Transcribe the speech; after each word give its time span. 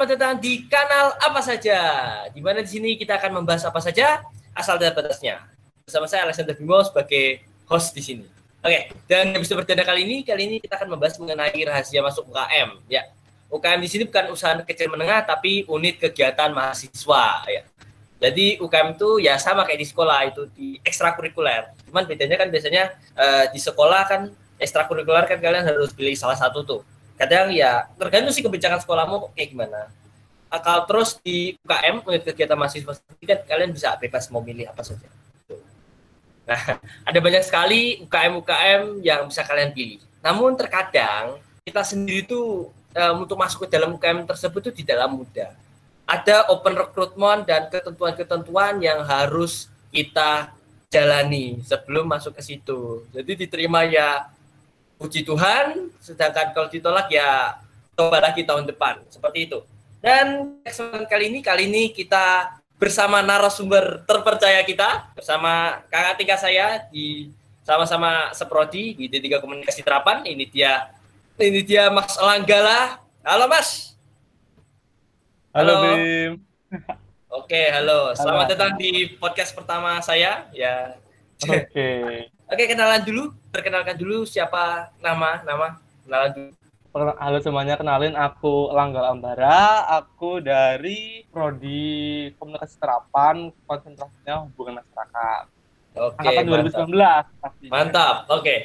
selamat 0.00 0.16
datang 0.16 0.40
di 0.40 0.64
kanal 0.64 1.12
apa 1.20 1.44
saja. 1.44 1.76
Di 2.32 2.40
mana 2.40 2.64
di 2.64 2.72
sini 2.72 2.96
kita 2.96 3.20
akan 3.20 3.36
membahas 3.36 3.68
apa 3.68 3.84
saja 3.84 4.24
asal 4.56 4.80
dan 4.80 4.96
batasnya. 4.96 5.44
Bersama 5.84 6.08
saya 6.08 6.24
Alexander 6.24 6.56
Bimo 6.56 6.80
sebagai 6.80 7.44
host 7.68 7.92
di 7.92 8.00
sini. 8.00 8.24
Oke, 8.64 8.96
dan 9.04 9.36
episode 9.36 9.60
perdana 9.60 9.84
kali 9.84 10.08
ini, 10.08 10.24
kali 10.24 10.48
ini 10.48 10.56
kita 10.56 10.80
akan 10.80 10.96
membahas 10.96 11.20
mengenai 11.20 11.52
rahasia 11.52 12.00
masuk 12.00 12.32
UKM. 12.32 12.80
Ya, 12.88 13.12
UKM 13.52 13.76
di 13.84 13.88
sini 13.92 14.08
bukan 14.08 14.32
usaha 14.32 14.56
kecil 14.64 14.88
menengah, 14.88 15.20
tapi 15.20 15.68
unit 15.68 16.00
kegiatan 16.00 16.48
mahasiswa. 16.48 17.44
Ya, 17.44 17.68
jadi 18.24 18.56
UKM 18.56 18.96
itu 18.96 19.20
ya 19.20 19.36
sama 19.36 19.68
kayak 19.68 19.84
di 19.84 19.88
sekolah 19.92 20.18
itu 20.32 20.48
di 20.56 20.80
ekstrakurikuler. 20.80 21.76
Cuman 21.92 22.08
bedanya 22.08 22.40
kan 22.40 22.48
biasanya 22.48 22.96
uh, 23.20 23.52
di 23.52 23.60
sekolah 23.60 24.08
kan 24.08 24.32
ekstrakurikuler 24.56 25.28
kan 25.28 25.36
kalian 25.44 25.68
harus 25.68 25.92
pilih 25.92 26.16
salah 26.16 26.40
satu 26.40 26.64
tuh 26.64 26.80
kadang 27.20 27.52
ya 27.52 27.84
tergantung 28.00 28.32
sih 28.32 28.40
kebijakan 28.40 28.80
sekolahmu 28.80 29.36
kayak 29.36 29.52
gimana. 29.52 29.92
Akal 30.48 30.88
terus 30.88 31.20
di 31.20 31.54
UKM 31.62 32.00
kegiatan 32.24 32.56
mahasiswa 32.56 32.96
kan 32.96 33.38
kalian 33.44 33.70
bisa 33.76 33.94
bebas 34.00 34.32
mau 34.32 34.40
milih 34.40 34.72
apa 34.72 34.80
saja. 34.80 35.04
Nah 36.48 36.80
ada 37.08 37.18
banyak 37.20 37.44
sekali 37.44 38.00
UKM 38.08 38.40
UKM 38.40 38.82
yang 39.04 39.28
bisa 39.28 39.44
kalian 39.44 39.76
pilih. 39.76 40.00
Namun 40.24 40.56
terkadang 40.56 41.36
kita 41.62 41.84
sendiri 41.84 42.24
tuh 42.24 42.72
um, 42.96 43.14
untuk 43.22 43.36
masuk 43.36 43.68
ke 43.68 43.76
dalam 43.76 43.94
UKM 43.94 44.24
tersebut 44.24 44.72
itu 44.72 44.82
tidak 44.82 45.04
mudah. 45.12 45.52
Ada 46.08 46.50
open 46.50 46.74
recruitment 46.74 47.46
dan 47.46 47.70
ketentuan-ketentuan 47.70 48.82
yang 48.82 49.04
harus 49.06 49.70
kita 49.94 50.50
jalani 50.90 51.62
sebelum 51.62 52.10
masuk 52.10 52.34
ke 52.34 52.42
situ. 52.42 53.06
Jadi 53.14 53.46
diterima 53.46 53.86
ya 53.86 54.26
puji 55.00 55.24
Tuhan, 55.24 55.88
sedangkan 55.96 56.52
kalau 56.52 56.68
ditolak 56.68 57.08
ya 57.08 57.56
coba 57.96 58.20
lagi 58.20 58.44
tahun 58.44 58.68
depan, 58.68 59.00
seperti 59.08 59.48
itu. 59.48 59.64
Dan 60.04 60.60
kesempatan 60.60 61.08
kali 61.08 61.32
ini, 61.32 61.40
kali 61.40 61.72
ini 61.72 61.88
kita 61.88 62.52
bersama 62.76 63.24
narasumber 63.24 64.04
terpercaya 64.04 64.60
kita, 64.60 65.08
bersama 65.16 65.80
kakak 65.88 66.20
tingkat 66.20 66.38
saya 66.40 66.84
di 66.92 67.32
sama-sama 67.64 68.28
seprodi 68.36 68.92
di 68.92 69.08
D3 69.08 69.40
Komunikasi 69.40 69.80
Terapan. 69.80 70.20
Ini 70.28 70.44
dia, 70.48 70.92
ini 71.40 71.64
dia 71.64 71.88
Mas 71.88 72.16
Langgala. 72.20 73.00
Halo 73.24 73.48
Mas. 73.48 73.96
Halo, 75.52 75.80
halo. 75.80 75.96
Bim. 75.96 76.32
Oke, 77.28 77.72
halo. 77.72 78.12
Selamat 78.16 78.48
halo. 78.48 78.52
datang 78.56 78.72
di 78.76 79.16
podcast 79.16 79.52
pertama 79.56 80.00
saya. 80.00 80.48
Ya. 80.52 80.96
Oke. 81.44 82.32
Oke, 82.50 82.66
kenalan 82.66 83.06
dulu. 83.06 83.30
Perkenalkan 83.54 83.94
dulu 83.94 84.26
siapa 84.26 84.90
nama, 84.98 85.38
nama, 85.46 85.78
kenalan 86.02 86.30
dulu. 86.34 86.50
Halo 87.22 87.38
semuanya, 87.38 87.78
kenalin 87.78 88.18
aku 88.18 88.74
Langgal 88.74 89.06
Ambara. 89.06 89.86
Aku 90.02 90.42
dari 90.42 91.22
Prodi 91.30 92.26
Komunikasi 92.34 92.74
Terapan, 92.82 93.54
konsentrasinya 93.70 94.50
hubungan 94.50 94.82
masyarakat. 94.82 95.42
Oke, 95.94 96.18
Angkatan 96.18 96.42
2019. 96.74 96.90
Mantap, 96.90 97.54
mantap. 97.70 98.16
oke. 98.34 98.56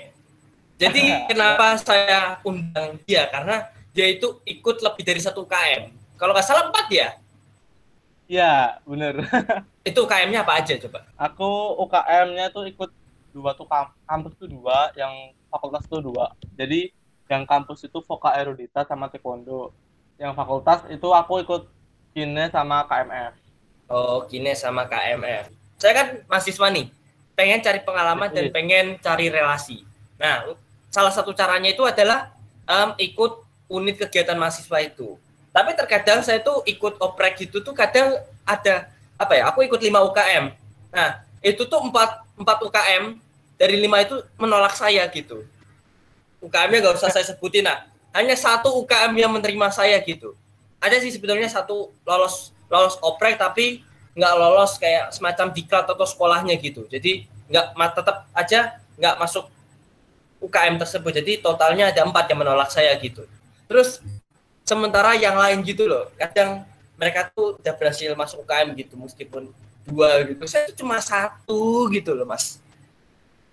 Jadi 0.81 1.03
kenapa 1.29 1.77
saya 1.77 2.41
undang 2.41 2.97
dia? 3.05 3.29
Karena 3.29 3.69
dia 3.93 4.09
itu 4.09 4.41
ikut 4.49 4.81
lebih 4.81 5.05
dari 5.05 5.21
satu 5.21 5.45
KM. 5.45 5.93
Kalau 6.17 6.33
nggak 6.33 6.41
salah 6.41 6.73
empat 6.73 6.89
ya? 6.89 7.21
Iya, 8.25 8.81
bener. 8.81 9.29
itu 9.93 9.99
UKM-nya 10.01 10.41
apa 10.41 10.57
aja 10.57 10.73
coba? 10.81 11.05
Aku 11.21 11.77
UKM-nya 11.85 12.49
tuh 12.49 12.65
ikut 12.65 13.04
dua 13.35 13.51
tuh 13.51 13.67
kampus 14.07 14.33
tuh 14.39 14.47
dua 14.47 14.95
yang 14.95 15.35
fakultas 15.51 15.83
tuh 15.91 15.99
dua. 15.99 16.31
Jadi 16.55 16.95
yang 17.27 17.43
kampus 17.43 17.83
itu 17.83 17.99
Voka 17.99 18.31
Erudita 18.39 18.87
sama 18.87 19.11
Taekwondo. 19.11 19.75
Yang 20.15 20.31
fakultas 20.39 20.79
itu 20.87 21.11
aku 21.11 21.43
ikut 21.43 21.67
kine 22.15 22.47
sama 22.47 22.87
KMF 22.87 23.35
oh 23.91 24.23
kine 24.31 24.55
sama 24.55 24.87
KMF 24.87 25.51
saya 25.75 25.91
kan 25.91 26.07
mahasiswa 26.31 26.67
nih 26.71 26.87
pengen 27.35 27.59
cari 27.59 27.83
pengalaman 27.83 28.31
dan 28.31 28.47
pengen 28.47 28.95
cari 29.03 29.27
relasi. 29.27 29.83
Nah 30.15 30.55
salah 30.87 31.11
satu 31.11 31.35
caranya 31.35 31.67
itu 31.67 31.83
adalah 31.83 32.31
um, 32.63 32.95
ikut 32.95 33.43
unit 33.67 33.99
kegiatan 33.99 34.39
mahasiswa 34.39 34.79
itu. 34.79 35.19
Tapi 35.51 35.75
terkadang 35.75 36.23
saya 36.23 36.39
tuh 36.39 36.63
ikut 36.63 36.95
oprek 37.03 37.43
gitu 37.43 37.59
tuh 37.59 37.75
kadang 37.75 38.15
ada 38.47 38.87
apa 39.19 39.35
ya 39.35 39.51
aku 39.51 39.67
ikut 39.67 39.79
5 39.79 39.91
UKM 40.11 40.45
nah 40.91 41.23
itu 41.43 41.63
tuh 41.67 41.79
empat 41.87 42.23
empat 42.35 42.57
UKM 42.67 43.19
dari 43.55 43.79
lima 43.79 44.03
itu 44.03 44.19
menolak 44.35 44.75
saya 44.75 45.07
gitu. 45.11 45.43
UKM-nya 46.43 46.79
nggak 46.83 46.95
usah 46.99 47.11
saya 47.11 47.25
sebutin 47.25 47.65
nah. 47.65 47.87
Hanya 48.15 48.35
satu 48.35 48.71
UKM 48.83 49.11
yang 49.15 49.31
menerima 49.31 49.67
saya 49.71 49.99
gitu. 50.03 50.35
Ada 50.79 51.01
sih 51.03 51.11
sebetulnya 51.11 51.49
satu 51.51 51.91
lolos 52.05 52.55
lolos 52.71 52.95
oprek 53.03 53.39
tapi 53.39 53.83
nggak 54.15 54.33
lolos 54.39 54.79
kayak 54.79 55.11
semacam 55.11 55.51
diklat 55.51 55.85
atau 55.87 56.05
sekolahnya 56.07 56.55
gitu. 56.59 56.87
Jadi 56.87 57.27
nggak 57.51 57.91
tetap 57.95 58.27
aja 58.31 58.79
nggak 58.95 59.15
masuk 59.19 59.51
UKM 60.39 60.75
tersebut. 60.79 61.11
Jadi 61.11 61.43
totalnya 61.43 61.91
ada 61.91 62.05
empat 62.07 62.31
yang 62.31 62.39
menolak 62.43 62.71
saya 62.71 62.95
gitu. 62.99 63.27
Terus 63.67 63.99
sementara 64.63 65.15
yang 65.17 65.35
lain 65.35 65.63
gitu 65.65 65.87
loh. 65.87 66.11
Kadang 66.15 66.63
mereka 66.95 67.27
tuh 67.35 67.59
udah 67.59 67.73
berhasil 67.75 68.11
masuk 68.15 68.47
UKM 68.47 68.71
gitu 68.79 68.95
meskipun 68.95 69.51
dua 69.83 70.23
gitu. 70.23 70.43
Saya 70.47 70.71
tuh 70.71 70.85
cuma 70.85 70.99
satu 71.03 71.91
gitu 71.91 72.15
loh 72.15 72.23
mas 72.23 72.63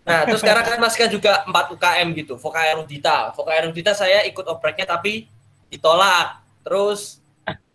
Nah, 0.03 0.27
terus 0.27 0.43
sekarang 0.43 0.67
kan 0.67 0.79
Mas 0.83 0.99
kan 0.99 1.07
juga 1.07 1.47
4 1.47 1.75
UKM 1.79 2.09
gitu, 2.19 2.35
Voka 2.35 2.63
Erudita. 2.67 3.31
Voka 3.39 3.55
Erudita 3.55 3.95
saya 3.95 4.27
ikut 4.27 4.43
opreknya 4.51 4.99
tapi 4.99 5.31
ditolak. 5.71 6.43
Terus 6.67 7.23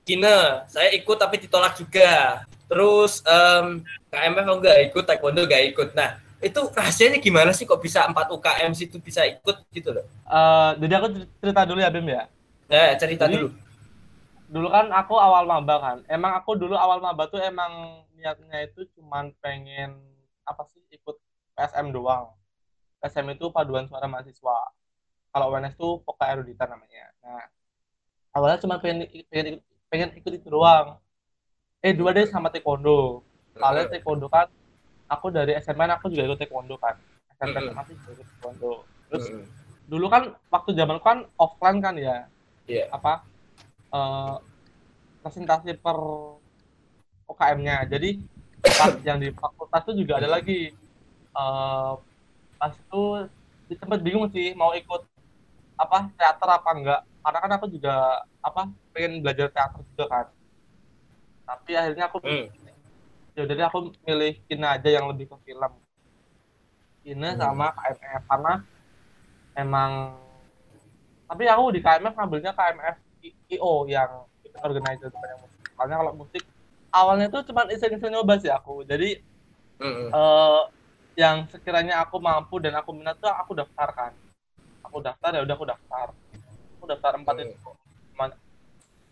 Kine, 0.07 0.63
saya 0.71 0.91
ikut 0.95 1.17
tapi 1.19 1.35
ditolak 1.39 1.75
juga. 1.75 2.43
Terus 2.67 3.23
um, 3.27 3.83
KMF 4.11 4.47
enggak 4.47 4.77
ikut, 4.91 5.03
Taekwondo 5.03 5.43
enggak 5.43 5.63
ikut. 5.71 5.91
Nah, 5.95 6.19
itu 6.39 6.59
rahasianya 6.71 7.19
gimana 7.19 7.51
sih 7.51 7.67
kok 7.67 7.79
bisa 7.83 8.07
4 8.07 8.15
UKM 8.15 8.71
situ 8.71 8.99
bisa 9.03 9.27
ikut 9.27 9.67
gitu 9.71 9.91
loh? 9.91 10.07
Uh, 10.23 10.75
jadi 10.79 10.93
aku 10.99 11.07
cerita 11.43 11.61
dulu 11.67 11.79
ya 11.83 11.91
Bim 11.91 12.07
ya. 12.07 12.23
Ya, 12.71 12.95
cerita 12.95 13.27
jadi, 13.27 13.35
dulu. 13.39 13.47
Dulu 14.47 14.67
kan 14.71 14.87
aku 14.95 15.15
awal 15.19 15.43
maba 15.43 15.75
kan. 15.79 15.97
Emang 16.07 16.39
aku 16.39 16.55
dulu 16.55 16.75
awal 16.75 17.03
maba 17.03 17.27
tuh 17.27 17.43
emang 17.43 18.03
niatnya 18.15 18.63
itu 18.63 18.87
cuman 18.95 19.35
pengen 19.43 19.99
apa 20.47 20.63
sih 20.71 20.79
ikut 20.95 21.19
PSM 21.57 21.89
doang. 21.89 22.37
PSM 23.01 23.33
itu 23.33 23.49
paduan 23.49 23.89
suara 23.89 24.05
mahasiswa. 24.05 24.57
Kalau 25.33 25.53
UNS 25.53 25.73
itu 25.73 25.89
Poka 26.05 26.25
Erudita 26.29 26.69
namanya. 26.69 27.09
Nah, 27.25 27.45
awalnya 28.33 28.61
cuma 28.61 28.77
pengen, 28.77 29.09
pengen, 29.27 29.59
pengen 29.89 30.09
ikut 30.13 30.33
itu 30.37 30.47
doang. 30.53 31.01
Eh, 31.81 31.93
dua 31.97 32.13
deh 32.13 32.29
sama 32.29 32.53
taekwondo. 32.53 33.25
Kalau 33.57 33.81
taekwondo 33.89 34.29
kan, 34.29 34.49
aku 35.09 35.33
dari 35.33 35.57
SMA 35.61 35.89
aku 35.97 36.13
juga 36.13 36.29
ikut 36.29 36.39
taekwondo 36.41 36.77
kan. 36.77 36.97
SMP 37.37 37.57
SMA 37.65 37.83
juga 37.89 38.09
ikut 38.17 38.27
taekwondo. 38.29 38.73
Terus, 39.09 39.25
dulu 39.89 40.05
kan 40.09 40.23
waktu 40.53 40.71
zaman 40.77 40.97
kan 41.01 41.25
offline 41.41 41.81
kan 41.81 41.97
ya. 41.97 42.29
Iya. 42.69 42.85
Yeah. 42.85 42.87
Apa? 42.93 43.13
Uh, 43.93 44.35
presentasi 45.25 45.77
per 45.77 45.97
OKM-nya. 47.27 47.85
Jadi, 47.89 48.21
yang 49.05 49.21
di 49.21 49.29
fakultas 49.35 49.85
itu 49.85 50.05
juga 50.05 50.17
ada 50.23 50.29
lagi 50.39 50.73
uh, 51.37 52.01
pas 52.57 52.73
itu 52.73 53.03
sempat 53.77 54.01
bingung 54.01 54.25
sih 54.33 54.57
mau 54.57 54.73
ikut 54.73 55.05
apa 55.77 56.09
teater 56.17 56.49
apa 56.49 56.69
enggak 56.73 57.01
karena 57.21 57.39
kan 57.43 57.51
aku 57.61 57.65
juga 57.69 58.25
apa 58.41 58.71
pengen 58.91 59.21
belajar 59.21 59.53
teater 59.53 59.81
juga 59.93 60.05
kan 60.09 60.25
tapi 61.45 61.71
akhirnya 61.77 62.05
aku 62.09 62.17
hmm. 62.25 62.47
ya 63.37 63.43
jadi 63.45 63.69
aku 63.69 63.93
milih 64.03 64.33
kina 64.49 64.75
aja 64.75 64.89
yang 64.89 65.05
lebih 65.05 65.29
ke 65.29 65.37
film 65.45 65.71
kina 67.05 67.29
hmm. 67.35 67.39
sama 67.39 67.71
KMF 67.77 68.23
karena 68.25 68.53
emang 69.53 69.91
tapi 71.29 71.43
aku 71.45 71.63
di 71.75 71.79
KMF 71.83 72.13
ngambilnya 72.17 72.51
KMF 72.57 72.97
IO 73.53 73.85
yang 73.85 74.25
organizer 74.65 75.13
banyak 75.13 75.37
musik 75.45 75.61
karena 75.77 75.93
kalau 76.01 76.13
musik 76.17 76.43
awalnya 76.89 77.27
tuh 77.29 77.45
cuma 77.45 77.69
iseng-iseng 77.69 78.09
nyoba 78.09 78.41
sih 78.41 78.49
aku 78.49 78.81
jadi 78.81 79.21
hmm. 79.77 80.09
uh, 80.09 80.65
yang 81.17 81.49
sekiranya 81.49 82.05
aku 82.05 82.21
mampu 82.21 82.61
dan 82.61 82.77
aku 82.77 82.93
minat 82.93 83.17
tuh 83.17 83.33
aku 83.33 83.57
daftarkan 83.57 84.13
aku 84.85 85.01
daftar 85.01 85.33
ya 85.33 85.41
udah 85.41 85.55
aku 85.57 85.65
daftar 85.65 86.07
aku 86.77 86.85
daftar 86.85 87.11
empat 87.17 87.35
itu 87.41 87.57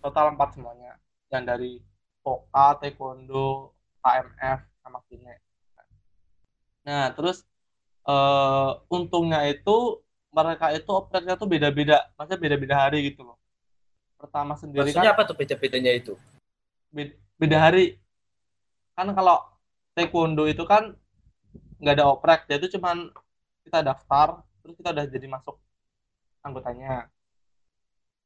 total 0.05 0.37
empat 0.37 0.53
semuanya 0.53 1.01
yang 1.33 1.49
dari 1.49 1.81
Poka, 2.21 2.77
Taekwondo, 2.77 3.73
KMF, 4.05 4.59
sama 4.85 5.01
Kine. 5.09 5.41
Nah, 6.85 7.09
terus 7.17 7.41
uh, 8.05 8.81
untungnya 8.89 9.41
itu 9.49 10.05
mereka 10.29 10.69
itu 10.77 10.89
opreknya 10.93 11.33
tuh 11.37 11.49
beda-beda, 11.49 12.05
maksudnya 12.13 12.41
beda-beda 12.41 12.75
hari 12.85 13.09
gitu 13.09 13.25
loh. 13.25 13.37
Pertama 14.21 14.53
sendiri 14.53 14.89
Maksudnya 14.89 15.13
kan, 15.13 15.17
apa 15.17 15.23
tuh 15.25 15.37
beda-bedanya 15.37 15.91
itu? 15.93 16.13
Beda, 16.93 17.13
beda 17.41 17.57
hari. 17.57 17.97
Kan 18.93 19.09
kalau 19.17 19.41
Taekwondo 19.97 20.45
itu 20.45 20.65
kan 20.69 20.93
nggak 21.85 22.01
ada 22.01 22.09
oprek 22.09 22.49
dia 22.49 22.57
itu 22.57 22.73
cuman 22.81 23.13
kita 23.61 23.85
daftar 23.85 24.41
terus 24.65 24.73
kita 24.73 24.89
udah 24.89 25.05
jadi 25.05 25.27
masuk 25.29 25.61
anggotanya. 26.41 27.13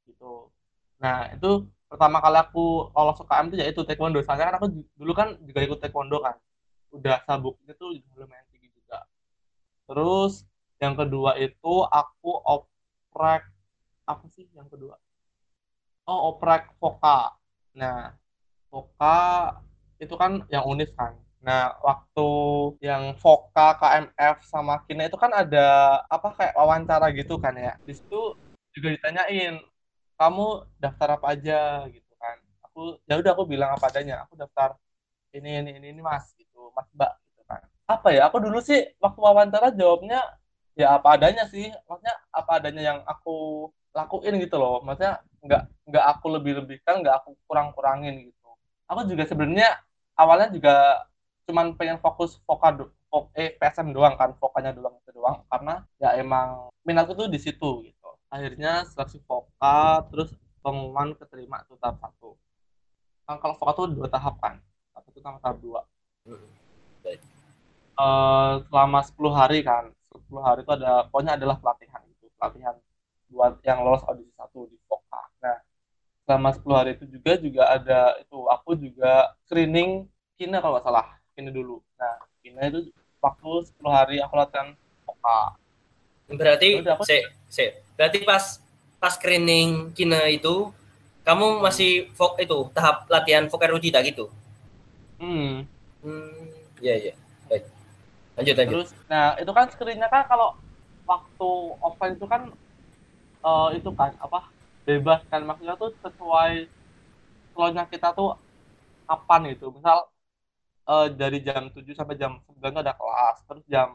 Gitu. 0.07 0.47
Nah 1.03 1.27
itu 1.35 1.67
pertama 1.91 2.23
kali 2.23 2.39
aku 2.39 2.87
lolos 2.95 3.19
UKM 3.19 3.51
itu 3.51 3.57
yaitu 3.59 3.81
taekwondo. 3.83 4.23
Soalnya 4.23 4.47
kan 4.47 4.55
aku 4.63 4.67
dulu 4.95 5.11
kan 5.11 5.35
juga 5.43 5.59
ikut 5.67 5.79
taekwondo 5.83 6.23
kan. 6.23 6.39
Udah 6.95 7.19
sabuknya 7.27 7.75
tuh 7.75 7.99
lumayan 8.15 8.47
tinggi 8.47 8.71
juga. 8.71 9.03
Terus 9.91 10.47
yang 10.79 10.95
kedua 10.95 11.35
itu 11.35 11.73
aku 11.83 12.31
oprek 12.47 13.43
apa 14.07 14.25
sih 14.31 14.47
yang 14.55 14.71
kedua? 14.71 14.95
Oh 16.07 16.31
oprek 16.31 16.71
voka 16.79 17.35
nah 17.75 18.17
voka 18.71 19.19
itu 20.01 20.15
kan 20.17 20.41
yang 20.49 20.65
unik 20.65 20.89
kan 20.97 21.13
Nah, 21.39 21.71
waktu 21.87 22.27
yang 22.83 23.15
Voka, 23.15 23.79
KMF, 23.79 24.43
sama 24.43 24.83
Kina 24.83 25.07
itu 25.07 25.15
kan 25.15 25.31
ada 25.31 25.67
apa 26.11 26.35
kayak 26.35 26.53
wawancara 26.59 27.07
gitu 27.15 27.39
kan 27.39 27.55
ya. 27.55 27.73
Di 27.87 27.95
situ 27.95 28.35
juga 28.75 28.87
ditanyain, 28.95 29.55
kamu 30.19 30.45
daftar 30.83 31.09
apa 31.15 31.27
aja 31.35 31.87
gitu 31.87 32.11
kan. 32.19 32.37
Aku 32.67 32.99
ya 33.07 33.15
udah 33.19 33.31
aku 33.35 33.43
bilang 33.47 33.71
apa 33.75 33.87
adanya. 33.87 34.27
Aku 34.27 34.35
daftar 34.35 34.75
ini 35.35 35.49
ini 35.63 35.71
ini, 35.79 35.87
ini 35.95 36.01
Mas 36.03 36.31
gitu, 36.35 36.71
Mas 36.75 36.87
Mbak 36.95 37.11
gitu 37.31 37.41
kan. 37.47 37.61
Apa 37.87 38.07
ya? 38.15 38.21
Aku 38.27 38.37
dulu 38.43 38.59
sih 38.59 38.79
waktu 38.99 39.19
wawancara 39.23 39.71
jawabnya 39.75 40.19
ya 40.75 40.99
apa 40.99 41.15
adanya 41.15 41.47
sih. 41.47 41.71
Maksudnya 41.87 42.15
apa 42.35 42.51
adanya 42.59 42.81
yang 42.95 42.99
aku 43.07 43.69
lakuin 43.95 44.35
gitu 44.43 44.55
loh. 44.59 44.83
Maksudnya 44.83 45.23
nggak 45.45 45.63
nggak 45.87 46.05
aku 46.17 46.25
lebih-lebihkan, 46.35 46.95
nggak 47.03 47.15
aku 47.23 47.29
kurang-kurangin 47.47 48.27
gitu. 48.27 48.47
Aku 48.91 49.07
juga 49.07 49.23
sebenarnya 49.23 49.79
awalnya 50.19 50.49
juga 50.51 50.75
cuman 51.49 51.73
pengen 51.73 51.97
fokus 51.97 52.37
voka 52.45 52.69
eh 53.33 53.57
PSM 53.57 53.89
doang 53.89 54.13
kan 54.13 54.37
vokanya 54.37 54.69
doang 54.69 54.93
itu 55.01 55.09
doang. 55.17 55.41
Karena 55.49 55.81
ya 55.97 56.13
emang 56.21 56.69
minatku 56.85 57.17
tuh 57.17 57.25
di 57.25 57.41
situ 57.41 57.81
gitu. 57.89 58.09
Akhirnya 58.29 58.85
seleksi 58.85 59.17
voka 59.25 60.05
terus 60.13 60.29
pengumuman 60.61 61.17
keterima 61.17 61.65
itu 61.65 61.73
tahap 61.81 61.97
satu. 61.97 62.37
Kan 63.25 63.41
kalau 63.41 63.57
voka 63.57 63.71
tuh 63.73 63.85
dua 63.89 64.05
tahap 64.05 64.37
kan 64.37 64.61
tahap 64.93 65.03
itu 65.09 65.19
sama 65.25 65.41
tahap 65.41 65.57
dua. 65.57 65.81
Uh, 67.99 68.63
selama 68.71 69.03
10 69.03 69.27
hari 69.35 69.59
kan 69.59 69.91
10 70.07 70.39
hari 70.39 70.63
itu 70.63 70.71
ada 70.71 71.03
pokoknya 71.11 71.35
adalah 71.35 71.59
pelatihan 71.59 71.99
itu 72.07 72.31
pelatihan 72.39 72.75
buat 73.27 73.59
yang 73.67 73.83
lolos 73.83 74.07
audisi 74.07 74.31
satu 74.39 74.71
di 74.71 74.79
voka 74.87 75.19
nah 75.43 75.59
selama 76.23 76.55
10 76.55 76.79
hari 76.79 76.91
itu 76.95 77.05
juga 77.11 77.31
juga 77.43 77.63
ada 77.67 78.15
itu 78.23 78.39
aku 78.47 78.79
juga 78.79 79.35
screening 79.43 80.07
kina 80.39 80.63
kalau 80.63 80.79
nggak 80.79 80.87
salah 80.87 81.18
ini 81.39 81.49
dulu. 81.49 81.79
Nah 81.95 82.15
ini 82.43 82.59
itu 82.67 82.79
waktu 83.23 83.49
10 83.79 83.87
hari 83.87 84.15
aku 84.19 84.33
latihan 84.35 84.75
voka 85.07 85.55
berarti 86.29 86.85
aku... 86.85 87.03
se, 87.07 87.25
se, 87.49 87.81
berarti 87.97 88.21
pas 88.21 88.61
pas 89.01 89.15
screening 89.15 89.89
kina 89.97 90.29
itu 90.29 90.69
kamu 91.25 91.61
masih 91.61 92.11
fok 92.13 92.37
itu 92.37 92.69
tahap 92.75 93.09
latihan 93.09 93.49
voka 93.49 93.65
erudita 93.65 94.03
gitu? 94.05 94.29
Hmm. 95.17 95.65
Hmm 96.03 96.47
ya 96.79 96.95
ya 96.95 97.13
baik. 97.49 97.63
Lanjut 98.37 98.55
lanjut. 98.55 98.75
Terus 98.75 98.89
nah 99.09 99.35
itu 99.39 99.51
kan 99.51 99.65
screeningnya 99.73 100.09
kan 100.11 100.27
kalau 100.29 100.55
waktu 101.09 101.49
offline 101.81 102.15
itu 102.15 102.27
kan 102.29 102.41
uh, 103.41 103.69
itu 103.73 103.89
kan 103.97 104.13
apa 104.21 104.47
bebas 104.85 105.25
kan? 105.27 105.41
Maksudnya 105.43 105.75
tuh 105.75 105.91
sesuai 106.05 106.69
slotnya 107.51 107.83
kita 107.89 108.13
tuh 108.13 108.37
kapan 109.09 109.57
gitu. 109.57 109.73
Misal 109.73 110.05
uh, 110.89 111.07
dari 111.13 111.45
jam 111.45 111.69
7 111.69 111.85
sampai 111.93 112.17
jam 112.17 112.41
9 112.49 112.57
itu 112.57 112.79
ada 112.81 112.93
kelas. 112.97 113.37
Terus 113.45 113.63
jam 113.69 113.87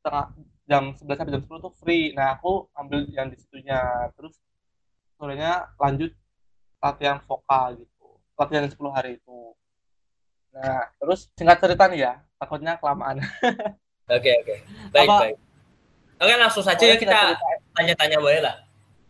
setengah 0.00 0.26
jam 0.64 0.82
11 0.96 1.18
sampai 1.20 1.32
jam 1.36 1.42
10 1.44 1.64
tuh 1.68 1.74
free. 1.76 2.16
Nah 2.16 2.40
aku 2.40 2.64
ambil 2.72 3.04
yang 3.12 3.28
di 3.28 3.36
situnya. 3.36 4.08
Terus 4.16 4.40
sorenya 5.20 5.68
lanjut 5.76 6.16
latihan 6.80 7.20
vokal 7.28 7.76
gitu. 7.76 8.08
Latihan 8.40 8.64
10 8.64 8.96
hari 8.96 9.20
itu. 9.20 9.40
Nah 10.56 10.88
terus 10.96 11.28
singkat 11.36 11.60
cerita 11.60 11.84
nih 11.92 12.00
ya 12.08 12.12
takutnya 12.40 12.80
kelamaan. 12.80 13.20
Oke 14.10 14.26
oke. 14.42 14.56
Baik 14.90 15.06
Apa? 15.06 15.18
baik. 15.22 15.36
Oke 16.18 16.34
langsung 16.34 16.66
saja 16.66 16.82
ya 16.82 16.98
kita 16.98 17.38
tanya-tanya 17.78 18.18
boleh 18.18 18.42
lah 18.42 18.58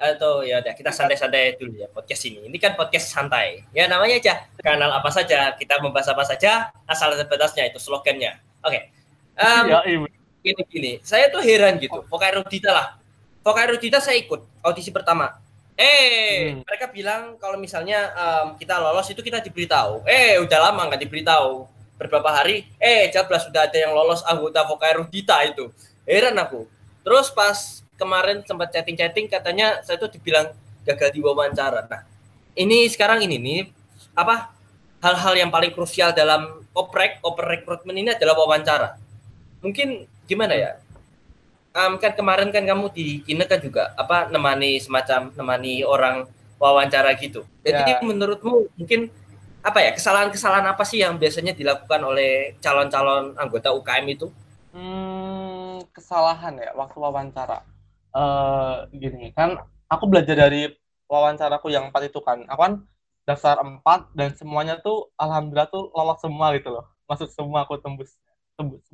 atau 0.00 0.40
ya 0.40 0.64
udah 0.64 0.72
kita 0.72 0.88
santai-santai 0.88 1.60
dulu 1.60 1.76
ya 1.76 1.88
podcast 1.92 2.24
ini. 2.24 2.48
Ini 2.48 2.56
kan 2.56 2.72
podcast 2.72 3.12
santai. 3.12 3.68
Ya 3.76 3.84
namanya 3.84 4.16
aja 4.16 4.34
kanal 4.56 4.88
apa 4.88 5.12
saja, 5.12 5.52
kita 5.60 5.76
membahas 5.84 6.08
apa 6.16 6.24
saja, 6.24 6.72
asal 6.88 7.12
ada 7.12 7.28
batasnya 7.28 7.68
itu 7.68 7.76
slogannya. 7.76 8.40
Oke. 8.64 8.80
Okay. 8.80 8.82
Um, 9.36 9.64
ya, 9.68 9.78
iya. 9.84 9.98
Gini 10.40 10.62
gini, 10.72 10.92
saya 11.04 11.28
tuh 11.28 11.44
heran 11.44 11.76
gitu. 11.76 12.00
Vokai 12.08 12.32
Erudita 12.32 12.72
lah. 12.72 12.96
Vokai 13.44 13.68
Erudita 13.68 14.00
saya 14.00 14.16
ikut 14.16 14.40
audisi 14.64 14.88
pertama. 14.88 15.36
Eh, 15.76 16.52
hmm. 16.56 16.64
mereka 16.64 16.86
bilang 16.92 17.22
kalau 17.40 17.56
misalnya 17.56 18.12
um, 18.12 18.56
kita 18.56 18.80
lolos 18.80 19.08
itu 19.12 19.20
kita 19.20 19.44
diberitahu. 19.44 20.08
Eh, 20.08 20.40
udah 20.40 20.58
lama 20.72 20.88
nggak 20.88 21.04
diberitahu. 21.04 21.68
Beberapa 22.00 22.32
hari, 22.32 22.64
eh 22.80 23.12
jablas 23.12 23.44
sudah 23.44 23.68
ada 23.68 23.76
yang 23.76 23.92
lolos 23.92 24.24
anggota 24.24 24.64
Vokai 24.64 24.96
Erudita 24.96 25.44
itu. 25.44 25.68
Heran 26.08 26.40
aku. 26.40 26.64
Terus 27.04 27.28
pas 27.32 27.84
kemarin 28.00 28.40
sempat 28.48 28.72
chatting-chatting 28.72 29.28
katanya 29.28 29.84
saya 29.84 30.00
tuh 30.00 30.08
dibilang 30.08 30.48
gagal 30.88 31.12
di 31.12 31.20
wawancara. 31.20 31.84
Nah, 31.84 32.02
ini 32.56 32.88
sekarang 32.88 33.20
ini 33.20 33.36
nih 33.36 33.60
apa 34.16 34.56
hal-hal 35.04 35.34
yang 35.36 35.50
paling 35.52 35.72
krusial 35.76 36.16
dalam 36.16 36.64
oprek 36.72 37.20
oper 37.20 37.60
rekrutmen 37.60 37.96
ini 38.00 38.16
adalah 38.16 38.36
wawancara. 38.40 38.96
Mungkin 39.60 40.08
gimana 40.24 40.56
ya? 40.56 40.70
Um, 41.70 42.02
kan 42.02 42.16
kemarin 42.18 42.50
kan 42.50 42.66
kamu 42.66 42.90
di 42.90 43.22
Kine 43.22 43.46
kan 43.46 43.62
juga 43.62 43.94
apa 43.94 44.26
nemani 44.26 44.80
semacam 44.82 45.30
nemani 45.36 45.86
orang 45.86 46.26
wawancara 46.58 47.14
gitu. 47.20 47.46
Jadi 47.62 47.94
ya. 47.94 48.02
menurutmu 48.02 48.74
mungkin 48.74 49.06
apa 49.60 49.78
ya 49.84 49.92
kesalahan-kesalahan 49.92 50.72
apa 50.72 50.82
sih 50.88 51.04
yang 51.04 51.20
biasanya 51.20 51.52
dilakukan 51.52 52.00
oleh 52.00 52.56
calon-calon 52.58 53.36
anggota 53.36 53.70
UKM 53.76 54.06
itu? 54.08 54.26
Hmm, 54.72 55.84
kesalahan 55.94 56.58
ya 56.58 56.74
waktu 56.74 56.96
wawancara 56.98 57.69
uh, 58.14 58.86
gini 58.94 59.30
kan 59.34 59.58
aku 59.90 60.06
belajar 60.06 60.38
dari 60.38 60.70
wawancaraku 61.10 61.74
yang 61.74 61.90
empat 61.90 62.14
itu 62.14 62.22
kan. 62.22 62.46
Aku 62.46 62.60
kan 62.62 62.74
dasar 63.26 63.58
empat 63.58 64.10
dan 64.14 64.32
semuanya 64.38 64.78
tuh 64.78 65.10
alhamdulillah 65.18 65.68
tuh 65.68 65.90
lolos 65.90 66.22
semua 66.22 66.54
gitu 66.54 66.70
loh. 66.70 66.86
Masuk 67.10 67.28
semua 67.34 67.66
aku 67.66 67.76
tembus 67.82 68.14
tembus. 68.54 68.86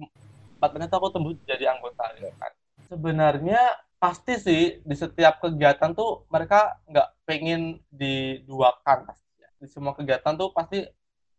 Empatnya 0.56 0.88
tuh 0.88 0.98
aku 1.04 1.08
tembus 1.12 1.36
jadi 1.44 1.76
anggota 1.76 2.08
gitu 2.16 2.32
kan. 2.40 2.52
Sebenarnya 2.88 3.60
pasti 3.96 4.40
sih 4.40 4.62
di 4.80 4.96
setiap 4.96 5.40
kegiatan 5.40 5.92
tuh 5.92 6.24
mereka 6.32 6.80
nggak 6.88 7.08
pengen 7.28 7.80
diduakan 7.88 9.08
pasti 9.08 9.24
ya. 9.40 9.48
di 9.56 9.66
semua 9.68 9.96
kegiatan 9.96 10.36
tuh 10.36 10.52
pasti 10.52 10.84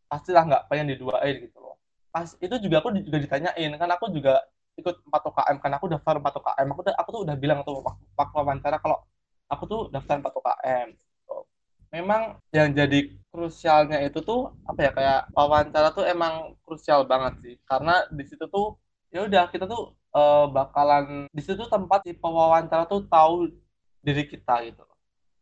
pastilah 0.09 0.43
nggak 0.45 0.63
pengen 0.69 0.93
diduain 0.93 1.37
gitu 1.41 1.57
loh. 1.57 1.77
Pas 2.13 2.33
itu 2.37 2.55
juga 2.61 2.81
aku 2.81 2.93
juga 2.97 3.17
ditanyain 3.21 3.71
kan 3.77 3.89
aku 3.93 4.09
juga 4.09 4.41
ikut 4.77 4.95
4 5.09 5.29
UKM 5.29 5.57
kan 5.57 5.71
aku 5.73 5.85
daftar 5.89 6.15
4 6.21 6.39
UKM 6.39 6.67
aku 6.73 6.81
aku 6.93 7.09
tuh 7.09 7.21
udah 7.25 7.35
bilang 7.35 7.59
tuh 7.65 7.81
waktu 7.81 8.33
wawancara 8.37 8.77
kalau 8.77 9.01
aku 9.49 9.63
tuh 9.65 9.81
daftar 9.89 10.21
4 10.21 10.39
UKM 10.39 10.87
memang 11.91 12.35
yang 12.51 12.71
jadi 12.75 13.15
krusialnya 13.31 14.03
itu 14.03 14.19
tuh 14.19 14.51
apa 14.67 14.79
ya 14.81 14.91
kayak 14.91 15.21
wawancara 15.31 15.89
tuh 15.95 16.03
emang 16.07 16.57
krusial 16.67 17.07
banget 17.07 17.33
sih. 17.43 17.55
Karena 17.63 18.03
di 18.11 18.23
situ 18.27 18.45
tuh 18.51 18.75
ya 19.13 19.23
udah 19.23 19.47
kita 19.51 19.65
tuh 19.69 19.95
uh, 20.11 20.45
bakalan 20.51 21.31
di 21.31 21.41
situ 21.43 21.63
tempat 21.71 22.03
si 22.03 22.11
pewawancara 22.17 22.83
tuh 22.89 23.07
tahu 23.07 23.47
diri 24.03 24.23
kita 24.27 24.67
gitu. 24.67 24.83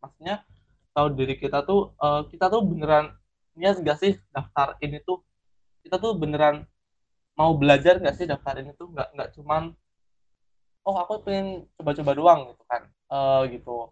Maksudnya 0.01 0.45
tahu 0.93 1.07
diri 1.17 1.35
kita 1.35 1.65
tuh 1.65 1.93
uh, 1.97 2.23
kita 2.29 2.47
tuh 2.47 2.61
beneran 2.61 3.11
niat 3.57 3.81
gak 3.81 3.97
sih 3.99 4.13
daftar 4.29 4.77
ini 4.83 5.01
tuh? 5.01 5.23
Kita 5.81 5.97
tuh 6.01 6.17
beneran 6.17 6.65
mau 7.35 7.51
belajar 7.59 7.99
nggak 7.99 8.15
sih 8.15 8.25
daftarin 8.27 8.71
itu? 8.71 8.87
Nggak 8.87 9.07
nggak 9.15 9.29
cuman 9.39 9.63
oh 10.85 10.95
aku 11.01 11.21
pengen 11.25 11.67
coba-coba 11.75 12.11
doang 12.15 12.41
gitu 12.55 12.63
kan. 12.65 12.81
Uh, 13.11 13.41
gitu. 13.51 13.91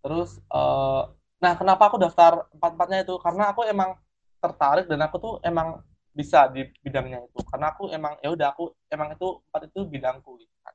Terus 0.00 0.38
uh, 0.48 1.10
nah 1.42 1.52
kenapa 1.58 1.90
aku 1.90 1.98
daftar 1.98 2.46
empat-empatnya 2.54 3.04
itu? 3.04 3.14
Karena 3.20 3.50
aku 3.50 3.66
emang 3.66 3.98
tertarik 4.38 4.86
dan 4.86 5.00
aku 5.04 5.16
tuh 5.18 5.34
emang 5.42 5.82
bisa 6.14 6.46
di 6.48 6.70
bidangnya 6.80 7.26
itu. 7.26 7.38
Karena 7.50 7.74
aku 7.74 7.90
emang 7.90 8.14
ya 8.22 8.30
udah 8.30 8.54
aku 8.54 8.70
emang 8.88 9.12
itu 9.12 9.28
empat 9.50 9.62
itu 9.68 9.80
bidangku 9.90 10.30
gitu 10.38 10.54
kan. 10.62 10.74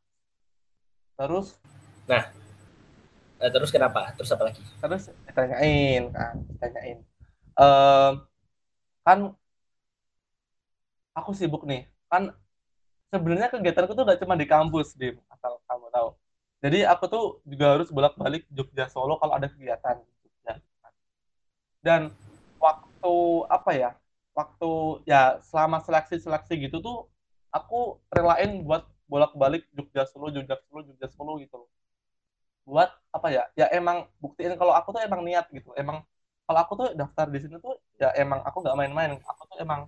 Terus? 1.16 1.56
Nah 2.10 2.24
eh, 3.40 3.50
terus 3.50 3.72
kenapa? 3.72 4.12
Terus 4.20 4.30
apa 4.36 4.44
lagi? 4.52 4.62
Terus 4.84 5.04
ditanyain 5.30 6.04
kan 6.12 6.36
ditanyain. 6.52 7.00
Uh, 7.60 8.12
kan 9.04 9.34
aku 11.16 11.32
sibuk 11.36 11.68
nih 11.68 11.88
kan 12.12 12.34
sebenarnya 13.14 13.50
kegiatanku 13.54 13.94
tuh 13.94 14.04
gak 14.06 14.20
cuma 14.22 14.36
di 14.38 14.46
kampus 14.50 14.98
dim 14.98 15.18
asal 15.34 15.62
kamu 15.66 15.88
tahu. 15.94 16.10
Jadi 16.60 16.80
aku 16.84 17.06
tuh 17.08 17.26
juga 17.48 17.80
harus 17.80 17.90
bolak-balik 17.90 18.44
Jogja 18.52 18.92
Solo 18.92 19.16
kalau 19.22 19.34
ada 19.38 19.48
kegiatan 19.48 20.04
Jogja. 20.22 20.54
Dan 21.80 22.12
waktu 22.60 23.16
apa 23.48 23.72
ya 23.72 23.90
waktu 24.36 24.72
ya 25.08 25.40
selama 25.48 25.80
seleksi-seleksi 25.84 26.68
gitu 26.68 26.84
tuh 26.84 26.98
aku 27.56 28.00
relain 28.12 28.62
buat 28.68 28.84
bolak-balik 29.08 29.66
Jogja 29.72 30.04
Solo 30.04 30.30
Jogja 30.36 30.60
Solo 30.68 30.84
Jogja 30.84 31.08
Solo 31.16 31.40
gitu 31.40 31.64
loh. 31.64 31.70
Buat 32.68 32.92
apa 33.16 33.28
ya 33.34 33.44
ya 33.58 33.66
emang 33.74 34.06
buktiin 34.22 34.54
kalau 34.60 34.76
aku 34.76 34.92
tuh 34.94 35.02
emang 35.02 35.24
niat 35.24 35.48
gitu. 35.56 35.72
Emang 35.80 36.04
kalau 36.44 36.60
aku 36.60 36.74
tuh 36.76 36.88
daftar 36.94 37.32
di 37.32 37.40
sini 37.40 37.56
tuh 37.64 37.80
ya 37.98 38.12
emang 38.20 38.44
aku 38.44 38.60
nggak 38.62 38.78
main-main. 38.78 39.12
Aku 39.24 39.48
tuh 39.48 39.58
emang 39.64 39.88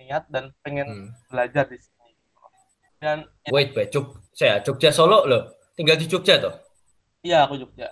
niat 0.00 0.24
dan 0.26 0.50
pengen 0.60 0.88
Hmm. 0.88 1.08
belajar 1.28 1.64
di 1.64 1.76
sini 1.76 2.16
dan 2.96 3.24
ya, 3.44 3.50
Wait, 3.50 3.72
wait, 3.72 3.88
Jog, 3.88 4.16
saya 4.30 4.60
Jogja 4.60 4.88
Solo 4.90 5.24
loh. 5.24 5.42
Tinggal 5.72 5.96
di 5.96 6.04
Jogja 6.04 6.36
toh. 6.36 6.52
iya 7.20 7.44
aku 7.44 7.56
Jogja 7.56 7.88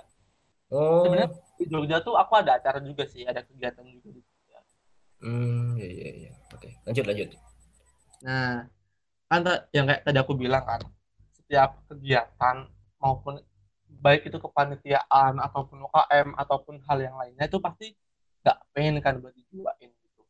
Oh. 0.69 1.01
Sebenarnya- 1.01 1.33
di 1.55 1.65
Jogja 1.67 1.97
tuh 1.99 2.13
aku 2.13 2.33
ada 2.35 2.57
acara 2.57 2.77
juga 2.79 3.05
sih 3.05 3.25
ada 3.25 3.41
kegiatan 3.41 3.85
juga 3.85 4.09
di 4.11 4.21
Jogja 4.21 4.59
Hmm, 5.19 5.75
iya 5.75 5.89
iya 5.89 6.09
iya. 6.19 6.31
Oke, 6.51 6.69
lanjut 6.83 7.05
lanjut. 7.05 7.29
nah 8.19 8.67
kan 9.27 9.41
yang 9.71 9.85
kayak 9.85 10.03
tadi 10.03 10.19
aku 10.19 10.33
bilang 10.35 10.63
kan 10.63 10.81
setiap 11.35 11.79
kegiatan 11.87 12.67
maupun 12.99 13.39
baik 13.99 14.25
itu 14.25 14.37
kepanitiaan 14.37 15.39
ataupun 15.39 15.83
UKM 15.83 16.35
ataupun 16.35 16.79
hal 16.83 16.99
yang 16.99 17.15
lainnya 17.15 17.45
itu 17.45 17.59
pasti 17.59 17.93
nggak 18.41 18.59
pengen 18.71 18.97
kan 18.99 19.19
buat 19.19 19.33
dijuain 19.33 19.91
gitu. 19.91 20.23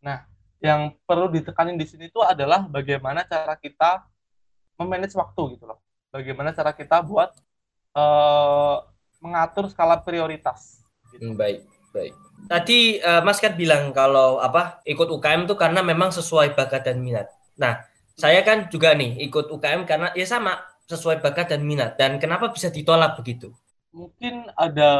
Nah, 0.00 0.26
yang 0.62 0.94
perlu 1.02 1.26
ditekanin 1.26 1.74
di 1.74 1.84
sini 1.90 2.06
tuh 2.06 2.22
adalah 2.22 2.62
bagaimana 2.70 3.26
cara 3.26 3.58
kita 3.58 4.06
memanage 4.78 5.18
waktu 5.18 5.58
gitu 5.58 5.66
loh. 5.66 5.82
Bagaimana 6.14 6.54
cara 6.54 6.70
kita 6.70 7.02
buat 7.02 7.34
eh, 7.98 8.76
mengatur 9.18 9.66
skala 9.74 9.98
prioritas. 9.98 10.86
Gitu. 11.10 11.34
Hmm, 11.34 11.34
baik, 11.34 11.66
baik. 11.90 12.14
Tadi 12.46 13.02
eh, 13.02 13.22
Mas 13.26 13.42
kan 13.42 13.58
bilang 13.58 13.90
kalau 13.90 14.38
apa 14.38 14.78
ikut 14.86 15.10
UKM 15.10 15.50
tuh 15.50 15.58
karena 15.58 15.82
memang 15.82 16.14
sesuai 16.14 16.54
bakat 16.54 16.86
dan 16.86 17.02
minat. 17.02 17.26
Nah, 17.58 17.82
saya 18.14 18.46
kan 18.46 18.70
juga 18.70 18.94
nih 18.94 19.18
ikut 19.26 19.50
UKM 19.50 19.82
karena 19.82 20.14
ya 20.14 20.26
sama 20.30 20.62
sesuai 20.86 21.18
bakat 21.18 21.50
dan 21.50 21.66
minat. 21.66 21.98
Dan 21.98 22.22
kenapa 22.22 22.54
bisa 22.54 22.70
ditolak 22.70 23.18
begitu? 23.18 23.50
Mungkin 23.90 24.46
ada 24.54 24.90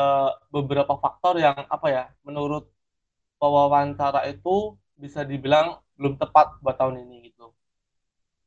beberapa 0.51 0.99
faktor 0.99 1.39
yang 1.39 1.55
apa 1.71 1.87
ya, 1.89 2.05
menurut 2.27 2.69
pewawancara 3.41 4.27
itu 4.29 4.77
bisa 5.03 5.21
dibilang 5.31 5.67
belum 5.99 6.15
tepat 6.23 6.47
buat 6.63 6.77
tahun 6.81 6.97
ini 7.05 7.17
gitu. 7.31 7.47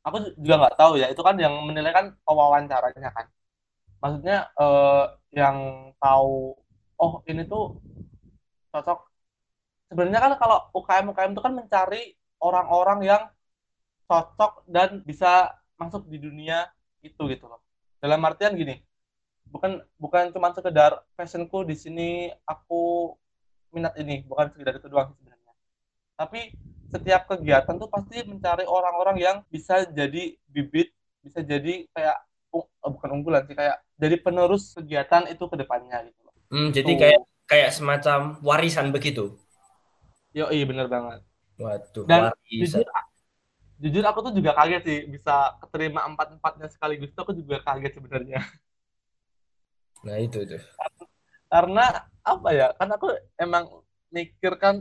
Aku 0.06 0.16
juga 0.38 0.54
nggak 0.60 0.76
tahu 0.80 0.92
ya, 1.02 1.06
itu 1.12 1.22
kan 1.26 1.34
yang 1.44 1.54
menilai 1.68 1.92
kan 1.98 2.06
pewawancaranya 2.26 3.10
kan. 3.16 3.26
Maksudnya 4.02 4.36
eh, 4.62 5.04
yang 5.40 5.56
tahu, 6.02 6.54
oh 7.02 7.12
ini 7.30 7.42
tuh 7.52 7.64
cocok. 8.72 8.98
Sebenarnya 9.90 10.20
kan 10.24 10.32
kalau 10.42 10.58
UKM 10.78 11.06
UKM 11.12 11.30
itu 11.34 11.42
kan 11.46 11.54
mencari 11.54 12.02
orang-orang 12.42 12.98
yang 13.10 13.22
cocok 14.08 14.52
dan 14.70 15.02
bisa 15.08 15.54
masuk 15.80 16.06
di 16.12 16.18
dunia 16.22 16.68
itu 17.02 17.22
gitu 17.32 17.44
loh. 17.50 17.60
Dalam 18.02 18.20
artian 18.28 18.54
gini, 18.54 18.82
bukan 19.50 19.82
bukan 19.98 20.24
cuma 20.34 20.50
sekedar 20.56 21.02
passionku 21.18 21.62
di 21.66 21.76
sini 21.78 22.08
aku 22.46 23.14
minat 23.74 23.94
ini, 24.00 24.24
bukan 24.26 24.50
sekedar 24.54 24.78
itu 24.78 24.88
doang 24.90 25.12
sebenarnya. 25.14 25.35
Tapi 26.16 26.40
setiap 26.92 27.22
kegiatan 27.28 27.74
tuh 27.76 27.88
pasti 27.90 28.24
mencari 28.24 28.64
orang-orang 28.64 29.16
yang 29.20 29.36
bisa 29.52 29.84
jadi 29.90 30.32
bibit, 30.48 30.88
bisa 31.20 31.40
jadi 31.44 31.84
kayak 31.92 32.16
eh, 32.56 32.64
bukan 32.94 33.10
unggulan 33.20 33.42
sih 33.48 33.56
kayak 33.58 33.76
jadi 34.00 34.16
penerus 34.24 34.72
kegiatan 34.76 35.28
itu 35.28 35.44
ke 35.50 35.56
depannya 35.60 35.98
gitu 36.08 36.20
loh. 36.24 36.34
Hmm, 36.52 36.68
jadi 36.76 36.92
Tuh. 36.92 37.00
kayak 37.00 37.20
kayak 37.50 37.70
semacam 37.76 38.18
warisan 38.48 38.86
begitu. 38.94 39.24
Yo, 40.36 40.44
iya 40.54 40.64
bener 40.70 40.86
banget. 40.94 41.20
Waduh, 41.62 42.06
Dan 42.08 42.20
warisan. 42.20 42.84
jujur, 42.84 42.86
jujur 43.82 44.04
aku 44.10 44.20
tuh 44.26 44.32
juga 44.38 44.52
kaget 44.58 44.82
sih 44.88 44.98
bisa 45.14 45.32
keterima 45.62 46.00
empat 46.10 46.26
empatnya 46.36 46.66
sekaligus 46.74 47.10
itu 47.12 47.20
aku 47.24 47.34
juga 47.40 47.56
kaget 47.66 47.92
sebenarnya. 47.98 48.38
Nah, 50.04 50.16
itu 50.22 50.40
tuh. 50.48 50.62
Karena 51.52 51.82
apa 52.26 52.48
ya? 52.58 52.66
Kan 52.78 52.88
aku 52.96 53.06
emang 53.44 53.64
mikir 54.16 54.52
kan 54.62 54.74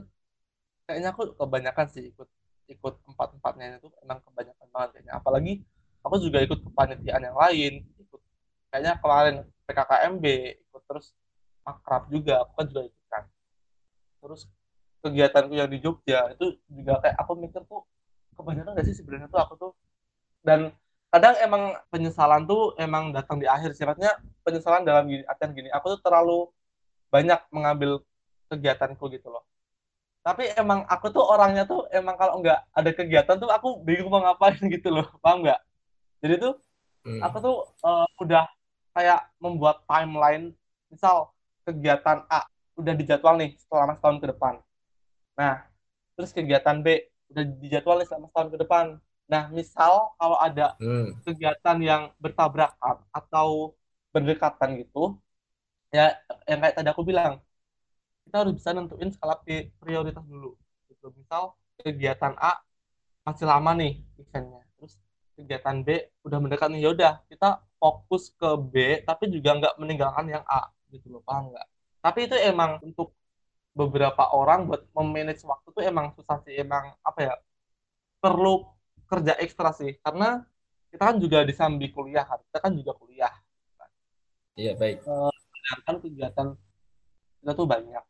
kayaknya 0.86 1.10
aku 1.14 1.34
kebanyakan 1.34 1.86
sih 1.90 2.14
ikut 2.14 2.30
ikut 2.66 2.94
empat 3.14 3.30
empatnya 3.38 3.78
itu 3.78 3.90
emang 4.02 4.22
kebanyakan 4.26 4.68
banget 4.74 4.90
kayaknya. 4.98 5.14
Apalagi 5.18 5.54
aku 6.02 6.16
juga 6.22 6.42
ikut 6.42 6.60
kepanitiaan 6.66 7.24
yang 7.26 7.38
lain, 7.38 7.74
ikut 8.02 8.22
kayaknya 8.74 8.94
kemarin 9.02 9.36
PKKMB, 9.70 10.26
ikut 10.70 10.84
terus 10.86 11.14
akrab 11.66 12.10
juga, 12.10 12.46
aku 12.46 12.52
kan 12.58 12.66
juga 12.70 12.82
ikut 12.90 13.06
kan. 13.10 13.24
Terus 14.22 14.42
kegiatanku 15.06 15.54
yang 15.54 15.70
di 15.70 15.78
Jogja 15.78 16.34
itu 16.34 16.58
juga 16.66 16.98
kayak 17.06 17.18
aku 17.22 17.32
mikir 17.38 17.62
tuh 17.70 17.86
kebanyakan 18.34 18.74
gak 18.74 18.88
sih 18.90 18.98
sebenarnya 18.98 19.30
tuh 19.30 19.38
aku 19.38 19.54
tuh 19.54 19.72
dan 20.42 20.74
kadang 21.14 21.38
emang 21.46 21.78
penyesalan 21.94 22.44
tuh 22.50 22.74
emang 22.82 23.14
datang 23.14 23.38
di 23.38 23.46
akhir 23.46 23.78
sifatnya 23.78 24.18
penyesalan 24.42 24.82
dalam 24.82 25.06
gini 25.06 25.24
artian 25.30 25.54
gini 25.54 25.70
aku 25.70 25.96
tuh 25.96 26.02
terlalu 26.02 26.50
banyak 27.14 27.38
mengambil 27.54 28.02
kegiatanku 28.50 29.06
gitu 29.14 29.30
loh 29.30 29.46
tapi 30.26 30.44
emang 30.62 30.80
aku 30.94 31.06
tuh 31.16 31.24
orangnya 31.34 31.64
tuh 31.72 31.80
emang 31.98 32.16
kalau 32.22 32.34
nggak 32.42 32.60
ada 32.78 32.92
kegiatan 32.98 33.36
tuh 33.44 33.50
aku 33.58 33.68
bingung 33.88 34.10
mau 34.14 34.22
ngapain 34.26 34.58
gitu 34.76 34.90
loh 34.96 35.06
paham 35.24 35.38
nggak 35.46 35.60
jadi 36.24 36.36
tuh 36.44 36.54
Hmm. 37.06 37.22
aku 37.26 37.38
tuh 37.46 37.56
eh, 37.88 38.08
udah 38.24 38.44
kayak 38.96 39.20
membuat 39.44 39.78
timeline 39.90 40.46
misal 40.92 41.32
kegiatan 41.68 42.20
A 42.32 42.42
udah 42.80 42.94
dijadwal 43.00 43.36
nih 43.42 43.52
selama 43.68 43.94
setahun 43.98 44.20
ke 44.24 44.28
depan 44.34 44.56
nah 45.40 45.56
terus 46.16 46.32
kegiatan 46.38 46.78
B 46.86 46.88
udah 47.32 47.44
dijadwal 47.64 47.96
nih 48.02 48.08
selama 48.10 48.28
setahun 48.32 48.50
ke 48.54 48.58
depan 48.64 48.86
nah 49.32 49.44
misal 49.52 49.94
kalau 50.20 50.38
ada 50.40 50.78
Hmm. 50.80 51.12
kegiatan 51.26 51.78
yang 51.82 52.04
bertabrakan 52.24 52.98
atau 53.12 53.74
berdekatan 54.14 54.70
gitu 54.82 55.18
ya 55.96 56.14
yang 56.50 56.60
kayak 56.62 56.76
tadi 56.78 56.90
aku 56.94 57.04
bilang 57.08 57.42
kita 58.26 58.36
harus 58.42 58.54
bisa 58.58 58.74
nentuin 58.74 59.10
skala 59.14 59.38
pri- 59.40 59.70
prioritas 59.78 60.26
dulu. 60.26 60.58
Gitu. 60.90 61.06
Misal 61.16 61.54
kegiatan 61.80 62.34
A 62.42 62.60
masih 63.26 63.46
lama 63.46 63.72
nih 63.78 64.02
eventnya 64.20 64.62
terus 64.78 64.98
kegiatan 65.38 65.86
B 65.86 66.10
udah 66.26 66.38
mendekat 66.42 66.68
nih. 66.74 66.90
Yaudah 66.90 67.22
kita 67.30 67.62
fokus 67.78 68.34
ke 68.34 68.50
B 68.58 69.06
tapi 69.06 69.30
juga 69.30 69.56
nggak 69.56 69.76
meninggalkan 69.78 70.26
yang 70.28 70.44
A. 70.50 70.68
Gitu 70.90 71.08
loh 71.14 71.22
paham 71.22 71.54
nggak? 71.54 71.68
Tapi 72.02 72.20
itu 72.28 72.36
emang 72.38 72.82
untuk 72.82 73.14
beberapa 73.76 74.32
orang 74.34 74.68
buat 74.68 74.84
memanage 74.92 75.46
waktu 75.46 75.68
tuh 75.70 75.84
emang 75.86 76.12
susah 76.18 76.42
sih. 76.44 76.58
Emang 76.58 76.98
apa 77.06 77.20
ya 77.22 77.34
perlu 78.20 78.66
kerja 79.06 79.38
ekstra 79.38 79.70
sih. 79.72 79.96
Karena 80.02 80.42
kita 80.90 81.04
kan 81.14 81.18
juga 81.22 81.44
disambi 81.46 81.94
kuliah 81.94 82.26
kan 82.26 82.40
kita 82.50 82.58
kan 82.60 82.72
juga 82.74 82.92
kuliah. 82.98 83.34
Iya, 84.56 84.72
baik. 84.80 85.04
sedangkan 85.04 85.96
kegiatan 86.00 86.48
kita 87.44 87.52
tuh 87.60 87.68
banyak 87.68 88.04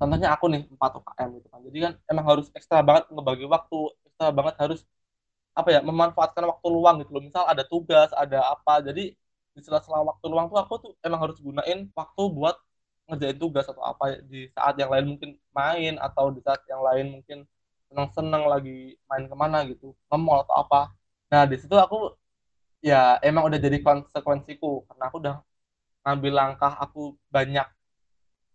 contohnya 0.00 0.28
aku 0.34 0.44
nih 0.52 0.62
4 0.74 0.90
UKM 0.98 1.28
gitu 1.38 1.48
kan. 1.52 1.60
Jadi 1.66 1.78
kan 1.84 1.92
emang 2.12 2.24
harus 2.30 2.46
ekstra 2.58 2.78
banget 2.88 3.04
ngebagi 3.14 3.46
waktu 3.54 3.76
ekstra 4.08 4.26
banget 4.38 4.54
harus 4.62 4.80
apa 5.56 5.68
ya 5.74 5.80
memanfaatkan 5.88 6.44
waktu 6.50 6.66
luang 6.68 6.96
gitu 7.02 7.10
loh. 7.16 7.22
Misal 7.28 7.44
ada 7.48 7.64
tugas 7.64 8.10
ada 8.12 8.38
apa. 8.54 8.72
Jadi 8.84 9.16
di 9.56 9.60
sela-sela 9.64 10.04
waktu 10.04 10.26
luang 10.28 10.46
tuh 10.52 10.58
aku 10.60 10.74
tuh 10.84 10.92
emang 11.06 11.20
harus 11.24 11.38
gunain 11.40 11.88
waktu 11.96 12.22
buat 12.36 12.56
ngerjain 13.08 13.38
tugas 13.40 13.66
atau 13.70 13.82
apa. 13.84 14.20
Di 14.30 14.48
saat 14.56 14.74
yang 14.80 14.90
lain 14.92 15.06
mungkin 15.16 15.30
main 15.56 15.94
atau 16.00 16.28
di 16.36 16.40
saat 16.44 16.60
yang 16.68 16.82
lain 16.84 17.06
mungkin 17.20 17.38
senang-senang 17.88 18.44
lagi 18.52 18.98
main 19.08 19.24
ke 19.30 19.36
mana 19.38 19.58
gitu 19.70 19.94
ke 19.96 20.14
atau 20.16 20.54
apa. 20.62 20.92
Nah 21.32 21.42
di 21.48 21.56
situ 21.60 21.74
aku 21.78 22.12
ya 22.84 23.18
emang 23.24 23.48
udah 23.48 23.58
jadi 23.60 23.78
konsekuensiku. 23.86 24.84
Karena 24.88 25.04
aku 25.10 25.16
udah 25.22 25.36
ngambil 26.04 26.32
langkah 26.40 26.72
aku 26.84 27.16
banyak 27.34 27.66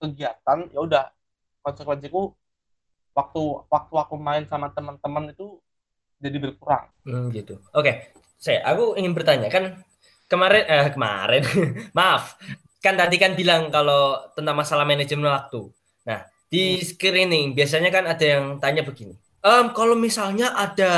kegiatan 0.01 0.59
ya 0.73 0.79
udah 0.81 1.03
konsekuensiku 1.65 2.33
waktu 3.17 3.41
waktu 3.67 3.95
aku 4.03 4.15
main 4.15 4.43
sama 4.47 4.71
teman-teman 4.71 5.33
itu 5.33 5.59
jadi 6.21 6.37
berkurang 6.37 6.85
Hmm, 7.05 7.33
gitu. 7.33 7.57
Oke, 7.73 8.13
saya 8.37 8.61
aku 8.65 8.93
ingin 8.99 9.13
bertanya 9.17 9.49
kan 9.49 9.81
kemarin 10.29 10.63
eh 10.69 10.87
kemarin 10.93 11.41
maaf 11.97 12.37
kan 12.81 12.97
tadi 12.97 13.17
kan 13.21 13.33
bilang 13.37 13.69
kalau 13.73 14.17
tentang 14.37 14.57
masalah 14.57 14.85
manajemen 14.85 15.29
waktu. 15.29 15.69
Nah 16.07 16.25
di 16.51 16.81
screening 16.81 17.53
biasanya 17.57 17.89
kan 17.93 18.05
ada 18.09 18.25
yang 18.25 18.45
tanya 18.61 18.81
begini. 18.85 19.15
Em, 19.41 19.73
kalau 19.73 19.97
misalnya 19.97 20.53
ada 20.53 20.91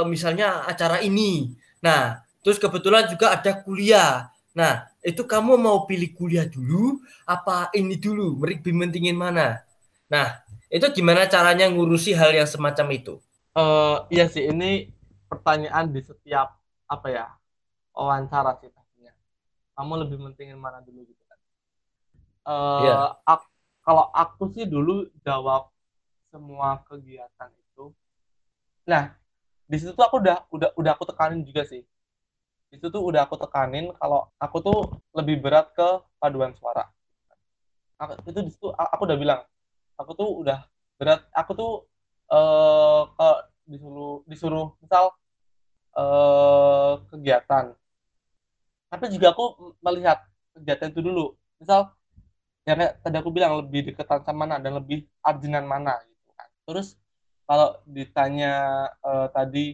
eh, 0.00 0.06
misalnya 0.08 0.64
acara 0.64 1.00
ini, 1.04 1.52
nah 1.84 2.20
terus 2.44 2.56
kebetulan 2.60 3.08
juga 3.08 3.36
ada 3.36 3.52
kuliah. 3.64 4.28
Nah 4.56 4.88
itu 5.04 5.24
kamu 5.28 5.60
mau 5.60 5.84
pilih 5.88 6.12
kuliah 6.16 6.48
dulu 6.48 7.00
apa 7.28 7.68
ini 7.76 7.96
dulu? 8.00 8.40
Lebih 8.44 8.72
mentingin 8.72 9.16
mana? 9.16 9.63
Nah 10.14 10.28
itu 10.76 10.86
gimana 10.96 11.22
caranya 11.34 11.66
ngurusi 11.72 12.10
hal 12.20 12.30
yang 12.38 12.48
semacam 12.54 12.86
itu? 12.98 13.14
eh 13.62 13.96
iya 14.14 14.24
sih 14.34 14.44
ini 14.52 14.64
pertanyaan 15.30 15.86
di 15.94 16.00
setiap 16.08 16.48
apa 16.94 17.06
ya 17.16 17.24
wawancara 17.98 18.52
sih 18.60 18.70
pastinya. 18.76 19.12
Kamu 19.76 19.94
lebih 20.02 20.18
mentingin 20.24 20.58
mana 20.64 20.78
dulu 20.86 21.00
gitu 21.10 21.22
kan? 21.30 21.38
Eh 22.52 22.52
Iya. 22.78 23.06
ak- 23.32 23.50
kalau 23.84 24.04
aku 24.22 24.42
sih 24.54 24.64
dulu 24.74 24.92
jawab 25.26 25.62
semua 26.32 26.68
kegiatan 26.88 27.50
itu. 27.64 27.84
Nah 28.90 29.04
di 29.70 29.76
situ 29.80 29.92
tuh 29.98 30.04
aku 30.08 30.16
udah 30.24 30.36
udah 30.56 30.70
udah 30.80 30.92
aku 30.96 31.04
tekanin 31.10 31.40
juga 31.48 31.62
sih. 31.72 31.82
Di 32.70 32.76
situ 32.78 32.88
tuh 32.94 33.02
udah 33.10 33.20
aku 33.26 33.36
tekanin 33.44 33.86
kalau 34.00 34.20
aku 34.44 34.58
tuh 34.66 34.78
lebih 35.18 35.36
berat 35.44 35.66
ke 35.78 35.88
paduan 36.20 36.52
suara. 36.60 36.84
Aku, 38.02 38.12
itu 38.30 38.38
di 38.46 38.50
situ 38.54 38.68
aku 38.74 39.02
udah 39.08 39.18
bilang 39.22 39.40
aku 40.00 40.12
tuh 40.20 40.28
udah 40.42 40.58
berat 40.98 41.20
aku 41.40 41.52
tuh 41.60 41.70
eh 42.32 43.00
ke 43.16 43.28
disuruh 43.70 44.14
disuruh 44.30 44.66
misal 44.82 45.04
eh 45.98 46.92
kegiatan. 47.10 47.66
Tapi 48.90 49.04
juga 49.14 49.26
aku 49.34 49.44
melihat 49.82 50.18
kegiatan 50.54 50.88
itu 50.92 51.00
dulu. 51.02 51.24
Misal 51.60 51.90
ya 52.68 52.72
kayak 52.78 52.94
tadi 53.04 53.16
aku 53.20 53.30
bilang 53.36 53.52
lebih 53.60 53.80
deketan 53.92 54.20
sama 54.26 54.46
mana 54.46 54.56
dan 54.64 54.72
lebih 54.80 54.98
arjinan 55.24 55.64
mana 55.68 55.94
gitu 56.10 56.30
kan. 56.38 56.48
Terus 56.68 56.88
kalau 57.48 57.68
ditanya 57.88 58.52
eh, 59.04 59.28
tadi 59.36 59.64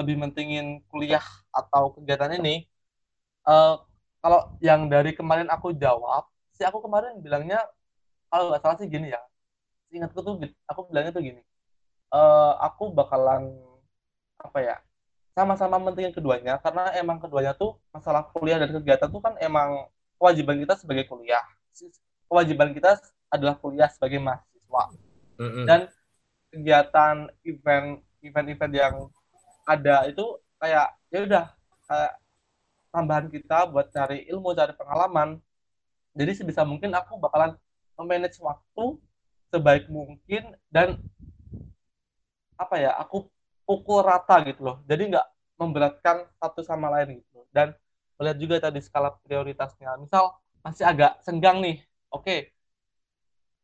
lebih 0.00 0.16
mentingin 0.22 0.66
kuliah 0.90 1.24
atau 1.54 1.94
kegiatan 1.96 2.32
ini 2.40 2.66
eh, 3.48 3.74
kalau 4.22 4.40
yang 4.62 4.86
dari 4.92 5.12
kemarin 5.18 5.48
aku 5.54 5.74
jawab 5.76 6.24
sih 6.56 6.64
aku 6.68 6.78
kemarin 6.84 7.18
bilangnya 7.24 7.58
kalau 8.30 8.50
nggak 8.52 8.62
salah 8.64 8.76
sih 8.80 8.88
gini 8.90 9.08
ya 9.14 9.20
ingatku 9.92 10.20
tuh 10.24 10.40
aku 10.66 10.80
bilangnya 10.88 11.12
tuh 11.12 11.22
gini 11.22 11.42
eh, 12.12 12.52
aku 12.64 12.90
bakalan 12.90 13.52
apa 14.40 14.58
ya 14.58 14.76
sama-sama 15.32 15.80
mentingin 15.80 16.12
keduanya 16.12 16.60
karena 16.60 16.92
emang 16.96 17.16
keduanya 17.16 17.56
tuh 17.56 17.80
masalah 17.88 18.28
kuliah 18.32 18.60
dan 18.60 18.68
kegiatan 18.68 19.08
tuh 19.08 19.20
kan 19.24 19.36
emang 19.40 19.88
kewajiban 20.20 20.60
kita 20.62 20.78
sebagai 20.78 21.08
kuliah. 21.10 21.42
Kewajiban 22.30 22.70
kita 22.76 23.00
adalah 23.32 23.58
kuliah 23.58 23.90
sebagai 23.90 24.22
mahasiswa. 24.22 24.84
Mm-mm. 25.40 25.64
dan 25.64 25.88
kegiatan 26.52 27.32
event 27.42 28.04
event-event 28.20 28.72
yang 28.76 28.94
ada 29.64 30.06
itu 30.06 30.22
kayak 30.60 30.92
ya 31.08 31.18
udah 31.24 31.44
kayak 31.88 32.12
tambahan 32.92 33.26
kita 33.32 33.58
buat 33.72 33.88
cari 33.90 34.28
ilmu 34.30 34.54
cari 34.54 34.76
pengalaman. 34.76 35.40
Jadi 36.12 36.32
sebisa 36.36 36.62
mungkin 36.62 36.92
aku 36.92 37.16
bakalan 37.16 37.56
memanage 37.96 38.38
waktu 38.38 39.00
sebaik 39.52 39.84
mungkin 39.92 40.56
dan 40.72 40.96
apa 42.56 42.76
ya 42.80 42.90
aku 43.02 43.28
pukul 43.66 44.00
rata 44.04 44.40
gitu 44.48 44.60
loh. 44.66 44.76
Jadi 44.90 45.02
nggak 45.12 45.26
memberatkan 45.60 46.26
satu 46.40 46.60
sama 46.64 46.88
lain 46.94 47.20
gitu 47.22 47.44
dan 47.54 47.76
melihat 48.18 48.38
juga 48.42 48.56
tadi 48.70 48.80
skala 48.82 49.10
prioritasnya. 49.24 49.94
Misal 50.00 50.24
masih 50.64 50.84
agak 50.86 51.20
senggang 51.26 51.58
nih 51.64 51.76
oke 52.12 52.36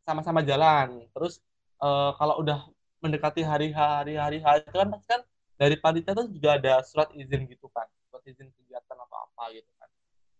sama-sama 0.06 0.40
jalan. 0.44 1.04
Terus 1.14 1.40
eh, 1.82 2.10
kalau 2.18 2.34
udah 2.42 2.58
mendekati 3.04 3.42
hari 3.46 3.70
hari 3.70 4.14
hari 4.18 4.38
H 4.42 4.46
itu 4.66 4.76
kan 4.80 4.88
pasti 4.90 5.06
kan 5.12 5.22
dari 5.58 5.74
panitia 5.78 6.12
tuh 6.18 6.26
juga 6.30 6.58
ada 6.58 6.72
surat 6.86 7.08
izin 7.14 7.46
gitu 7.50 7.66
kan. 7.70 7.86
Surat 8.10 8.22
izin 8.26 8.48
kegiatan 8.56 8.96
atau 8.98 9.18
apa 9.26 9.42
gitu 9.56 9.70
kan. 9.78 9.88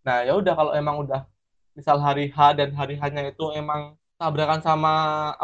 Nah 0.07 0.17
ya 0.27 0.33
udah 0.41 0.55
kalau 0.59 0.73
emang 0.75 0.97
udah 1.05 1.23
misal 1.79 1.99
hari 2.03 2.31
H 2.35 2.39
dan 2.59 2.75
hari 2.75 2.99
H-nya 2.99 3.31
itu 3.31 3.45
emang 3.55 3.95
tabrakan 4.21 4.61
sama 4.67 4.91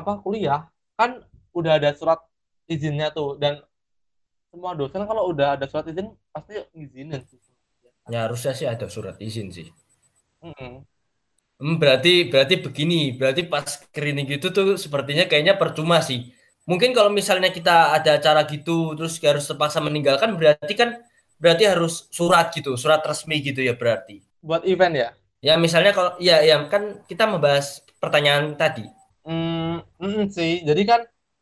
apa 0.01 0.13
kuliah 0.25 0.61
kan 0.99 1.11
udah 1.59 1.73
ada 1.79 1.91
surat 2.01 2.19
izinnya 2.73 3.07
tuh 3.17 3.29
dan 3.43 3.53
semua 4.51 4.73
dosen 4.81 5.03
kalau 5.11 5.23
udah 5.33 5.49
ada 5.57 5.67
surat 5.71 5.87
izin 5.93 6.07
pasti 6.35 6.53
ngizinin 6.77 7.23
sih 7.31 7.41
Ya 8.13 8.19
harusnya 8.25 8.53
sih 8.59 8.67
ada 8.75 8.87
surat 8.95 9.17
izin 9.29 9.49
sih. 9.57 9.67
Mm-mm. 10.43 10.87
Hmm, 11.63 11.75
berarti 11.83 12.13
berarti 12.33 12.55
begini, 12.67 13.01
berarti 13.19 13.43
pas 13.53 13.65
screening 13.79 14.27
gitu 14.35 14.47
tuh 14.57 14.67
sepertinya 14.85 15.25
kayaknya 15.31 15.55
percuma 15.63 15.99
sih. 16.09 16.21
Mungkin 16.71 16.91
kalau 16.97 17.11
misalnya 17.19 17.51
kita 17.57 17.95
ada 17.97 18.11
acara 18.19 18.41
gitu 18.53 18.97
terus 18.99 19.15
harus 19.23 19.45
terpaksa 19.51 19.79
meninggalkan 19.87 20.31
berarti 20.41 20.75
kan 20.81 20.91
berarti 21.43 21.65
harus 21.73 21.95
surat 22.19 22.47
gitu, 22.57 22.71
surat 22.83 23.01
resmi 23.11 23.37
gitu 23.49 23.61
ya 23.69 23.75
berarti. 23.81 24.17
buat 24.45 24.63
event 24.69 24.95
ya 24.95 25.09
Ya 25.45 25.61
misalnya 25.61 25.93
kalau 25.93 26.17
ya 26.17 26.41
ya 26.41 26.57
kan 26.73 27.05
kita 27.05 27.29
membahas 27.29 27.84
pertanyaan 28.05 28.45
tadi. 28.63 28.85
Hmm, 29.27 29.81
mm, 30.03 30.23
sih. 30.37 30.53
Jadi 30.69 30.83
kan 30.91 31.01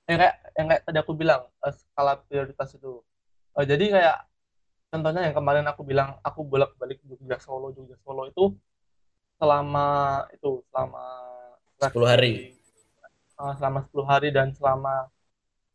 yang 0.09 0.19
kayak 0.23 0.37
yang 0.59 0.67
kayak 0.71 0.83
tadi 0.87 0.99
aku 1.03 1.13
bilang 1.21 1.43
eh, 1.67 1.75
skala 1.75 2.13
prioritas 2.29 2.69
itu. 2.79 2.93
Eh, 3.59 3.65
jadi 3.71 3.85
kayak 3.95 4.17
contohnya 4.93 5.21
yang 5.31 5.37
kemarin 5.39 5.67
aku 5.73 5.83
bilang 5.91 6.11
aku 6.29 6.41
bolak-balik 6.53 6.99
Jogja 7.09 7.39
Solo 7.45 7.67
Jogja 7.77 7.97
Solo 8.05 8.23
itu 8.31 8.45
selama 9.41 9.87
itu 10.37 10.51
selama 10.71 11.03
10 11.83 12.09
hari. 12.13 12.33
eh, 13.43 13.55
selama 13.59 13.79
10 13.87 14.07
hari 14.13 14.29
dan 14.37 14.49
selama 14.59 14.95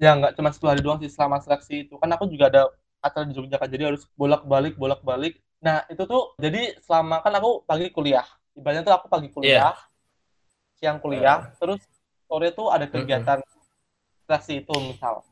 ya 0.03 0.11
nggak 0.17 0.33
cuma 0.37 0.49
10 0.53 0.69
hari 0.73 0.81
doang 0.85 0.99
sih 1.03 1.11
selama 1.11 1.37
seleksi 1.43 1.75
itu 1.89 1.95
kan 2.01 2.09
aku 2.15 2.25
juga 2.33 2.45
ada 2.51 2.61
acara 3.01 3.25
di 3.29 3.33
Jogja 3.37 3.57
kan 3.61 3.69
jadi 3.69 3.83
harus 3.93 4.03
bolak-balik 4.19 4.73
bolak-balik 4.77 5.33
nah 5.65 5.81
itu 5.89 6.03
tuh 6.05 6.37
jadi 6.37 6.77
selama 6.85 7.15
kan 7.25 7.33
aku 7.39 7.65
pagi 7.65 7.89
kuliah 7.95 8.25
ibaratnya 8.57 8.83
tuh 8.85 8.93
aku 8.97 9.07
pagi 9.09 9.29
kuliah 9.33 9.73
siang 10.77 11.01
kuliah 11.01 11.51
terus 11.57 11.81
sore 12.29 12.53
tuh 12.53 12.69
ada 12.69 12.85
kegiatan 12.85 13.41
seleksi 14.27 14.61
itu 14.61 14.73
misal. 14.83 15.23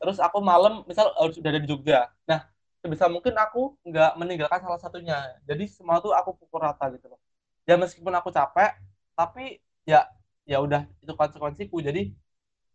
Terus 0.00 0.16
aku 0.16 0.38
malam 0.40 0.86
misal 0.88 1.12
harus 1.18 1.36
udah 1.36 1.50
ada 1.50 1.60
di 1.60 1.68
Jogja. 1.68 2.08
Nah 2.24 2.48
sebisa 2.80 3.10
mungkin 3.10 3.36
aku 3.36 3.76
nggak 3.84 4.16
meninggalkan 4.16 4.62
salah 4.64 4.80
satunya. 4.80 5.18
Jadi 5.44 5.68
semua 5.68 6.00
tuh 6.00 6.16
aku 6.16 6.32
pukul 6.38 6.64
rata 6.64 6.88
gitu 6.94 7.10
loh. 7.10 7.20
Ya 7.68 7.76
meskipun 7.76 8.14
aku 8.16 8.32
capek 8.32 8.78
tapi 9.12 9.60
ya 9.84 10.08
ya 10.48 10.62
udah 10.62 10.88
itu 11.02 11.12
konsekuensiku. 11.12 11.82
Jadi 11.84 12.14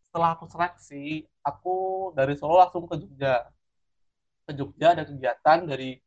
setelah 0.06 0.38
aku 0.38 0.46
seleksi 0.46 1.26
aku 1.42 1.76
dari 2.14 2.38
Solo 2.38 2.62
langsung 2.62 2.86
ke 2.86 2.96
Jogja. 3.02 3.50
Ke 4.46 4.52
Jogja 4.54 4.94
ada 4.94 5.04
kegiatan 5.08 5.66
dari 5.66 5.98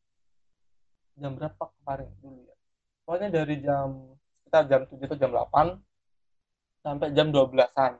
jam 1.19 1.35
berapa 1.35 1.67
kemarin? 1.83 2.07
Dulu 2.23 2.39
ya. 2.47 2.55
Pokoknya 3.03 3.29
dari 3.43 3.59
jam 3.59 4.15
sekitar 4.39 4.63
jam 4.71 4.81
7 4.87 5.03
atau 5.03 5.17
jam 5.19 5.31
8 5.35 5.88
sampai 6.83 7.07
jam 7.15 7.27
12-an 7.33 7.99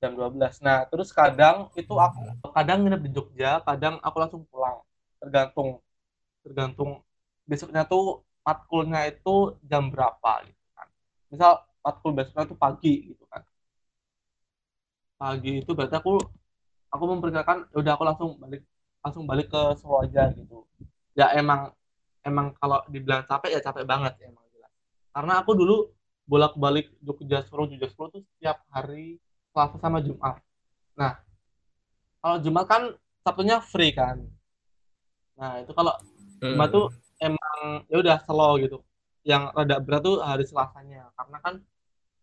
jam 0.00 0.12
12 0.12 0.60
nah 0.60 0.84
terus 0.90 1.08
kadang 1.10 1.72
itu 1.80 1.94
aku 1.96 2.20
kadang 2.52 2.84
nginep 2.84 3.00
di 3.06 3.10
Jogja 3.16 3.50
kadang 3.64 3.94
aku 4.04 4.16
langsung 4.22 4.42
pulang. 4.50 4.76
Tergantung 5.20 5.80
tergantung 6.44 6.90
besoknya 7.50 7.82
tuh 7.88 8.22
matkulnya 8.46 9.00
itu 9.10 9.56
jam 9.70 9.88
berapa 9.92 10.32
gitu 10.46 10.64
kan. 10.76 10.88
Misal 11.32 11.52
matkul 11.84 12.12
besoknya 12.18 12.44
tuh 12.50 12.58
pagi 12.58 12.94
gitu 13.14 13.24
kan. 13.32 13.42
Pagi 15.16 15.64
itu 15.64 15.70
berarti 15.72 15.96
aku 15.96 16.20
aku 16.92 17.04
memperkirakan 17.08 17.58
"Ya 17.72 17.76
udah 17.82 17.92
aku 17.96 18.04
langsung 18.04 18.30
balik 18.36 18.62
langsung 19.04 19.24
balik 19.24 19.46
ke 19.48 19.60
Solo 19.80 20.04
aja 20.04 20.28
gitu. 20.36 20.68
Ya 21.16 21.32
emang 21.40 21.72
emang 22.20 22.52
kalau 22.60 22.84
dibilang 22.92 23.24
capek 23.24 23.50
ya 23.56 23.60
capek 23.64 23.84
banget 23.88 24.12
emang 24.28 24.44
jelas. 24.52 24.72
Karena 25.16 25.32
aku 25.40 25.52
dulu 25.56 25.76
bolak-balik 26.26 26.90
Jogja 27.00 27.46
Solo 27.46 27.70
Jogja 27.70 27.88
Solo 27.94 28.18
tuh 28.18 28.22
setiap 28.34 28.66
hari 28.74 29.22
Selasa 29.54 29.78
sama 29.78 30.02
Jumat. 30.02 30.42
Nah 30.98 31.22
kalau 32.20 32.36
Jumat 32.42 32.66
kan 32.66 32.82
Sabtunya 33.22 33.58
free 33.58 33.90
kan. 33.90 34.22
Nah 35.38 35.62
itu 35.62 35.74
kalau 35.74 35.94
Jumat 36.38 36.68
tuh 36.70 36.94
emang 37.18 37.86
ya 37.90 37.96
udah 37.98 38.16
slow 38.22 38.58
gitu. 38.62 38.82
Yang 39.26 39.42
rada 39.54 39.76
berat 39.82 40.02
tuh 40.06 40.22
hari 40.22 40.44
Selasanya. 40.46 41.10
Karena 41.18 41.38
kan 41.42 41.54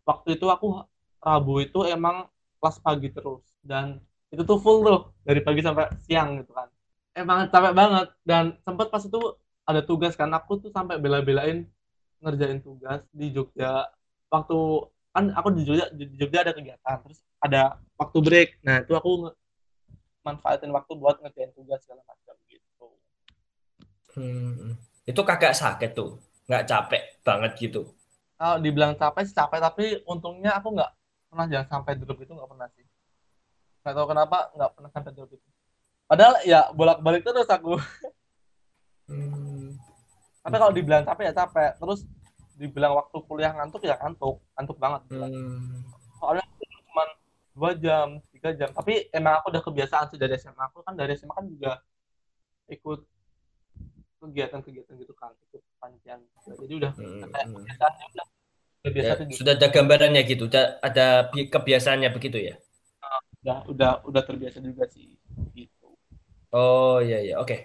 waktu 0.08 0.40
itu 0.40 0.48
aku 0.48 0.84
Rabu 1.24 1.64
itu 1.64 1.84
emang 1.88 2.28
kelas 2.60 2.80
pagi 2.80 3.12
terus. 3.12 3.44
Dan 3.60 4.00
itu 4.32 4.44
tuh 4.48 4.60
full 4.60 4.84
tuh 4.84 5.12
dari 5.28 5.44
pagi 5.44 5.60
sampai 5.60 5.92
siang 6.04 6.40
gitu 6.40 6.56
kan. 6.56 6.72
Emang 7.16 7.52
capek 7.52 7.76
banget. 7.76 8.08
Dan 8.24 8.56
sempat 8.64 8.88
pas 8.88 9.04
itu 9.04 9.20
ada 9.64 9.84
tugas 9.84 10.16
kan 10.16 10.32
aku 10.32 10.60
tuh 10.60 10.72
sampai 10.72 11.00
bela-belain 11.00 11.68
ngerjain 12.24 12.60
tugas 12.64 13.04
di 13.12 13.28
Jogja. 13.36 13.92
Waktu 14.32 14.60
kan 15.14 15.30
aku 15.36 15.48
di 15.54 15.62
Jogja 15.68 15.86
di 15.94 16.06
Jogja 16.18 16.40
ada 16.48 16.54
kegiatan 16.56 16.98
terus 17.04 17.20
ada 17.44 17.62
waktu 18.00 18.18
break. 18.24 18.50
Nah 18.66 18.82
itu 18.82 18.96
aku 18.96 19.36
manfaatin 20.24 20.72
waktu 20.72 20.92
buat 20.96 21.20
ngerjain 21.20 21.52
tugas 21.52 21.84
segala 21.84 22.02
macam 22.08 22.36
gitu. 22.48 22.88
Hmm, 24.16 24.80
itu 25.04 25.22
kagak 25.22 25.54
sakit 25.54 25.92
tuh, 25.92 26.18
nggak 26.48 26.64
capek 26.64 27.04
banget 27.28 27.52
gitu. 27.60 27.84
kalau 28.34 28.60
dibilang 28.60 28.92
capek 29.00 29.24
sih 29.24 29.36
capek 29.38 29.60
tapi 29.64 29.86
untungnya 30.04 30.60
aku 30.60 30.76
nggak 30.76 30.92
pernah 31.32 31.46
jangan 31.48 31.68
sampai 31.80 31.96
drop 31.96 32.20
itu 32.20 32.32
nggak 32.34 32.50
pernah 32.50 32.68
sih. 32.76 32.86
Nggak 33.84 33.94
tahu 33.96 34.08
kenapa 34.12 34.38
nggak 34.56 34.72
pernah 34.76 34.90
sampai 34.92 35.12
drop 35.16 35.32
itu 35.32 35.48
padahal 36.08 36.36
ya 36.46 36.70
bolak-balik 36.78 37.26
terus 37.26 37.50
aku. 37.50 37.80
Hmm, 39.12 39.53
tapi 40.44 40.56
kalau 40.62 40.74
dibilang 40.76 41.04
capek 41.08 41.24
ya 41.32 41.34
capek 41.42 41.72
terus 41.80 42.00
dibilang 42.60 42.94
waktu 43.00 43.18
kuliah 43.28 43.52
ngantuk 43.58 43.82
ya 43.90 43.96
ngantuk 44.02 44.38
ngantuk 44.56 44.78
banget 44.84 45.02
hmm. 45.10 45.84
soalnya 46.20 46.46
cuma 46.90 47.04
dua 47.54 47.72
jam 47.78 48.08
tiga 48.34 48.50
jam 48.58 48.70
tapi 48.74 48.94
emang 49.14 49.34
aku 49.42 49.48
udah 49.54 49.64
kebiasaan 49.66 50.06
sih 50.10 50.18
dari 50.22 50.34
SMA 50.42 50.64
aku 50.70 50.82
kan 50.86 50.94
dari 50.98 51.14
SMA 51.18 51.34
kan 51.38 51.46
juga 51.50 51.72
ikut 52.72 53.00
kegiatan-kegiatan 54.22 54.96
gitu 55.04 55.14
kan 55.20 55.32
ikut 55.52 55.62
panjang 55.82 56.20
jadi 56.64 56.74
udah 56.80 56.92
Hmm, 56.96 57.28
kayak 57.34 57.48
hmm. 57.48 57.54
kebiasaan 57.54 57.94
ya 58.18 58.24
udah 58.84 58.92
biasa 58.94 59.12
Ya, 59.12 59.16
gitu. 59.28 59.36
sudah 59.38 59.54
ada 59.58 59.68
gambarannya 59.76 60.22
gitu, 60.32 60.44
udah 60.50 60.66
ada 60.88 61.06
bi- 61.32 61.50
kebiasaannya 61.52 62.10
begitu 62.16 62.38
ya. 62.50 62.56
udah 63.44 63.58
udah 63.72 63.92
udah 64.10 64.24
terbiasa 64.28 64.58
juga 64.64 64.84
sih 64.94 65.20
gitu 65.58 65.88
Oh 66.54 67.02
iya 67.06 67.18
iya, 67.26 67.34
oke. 67.42 67.56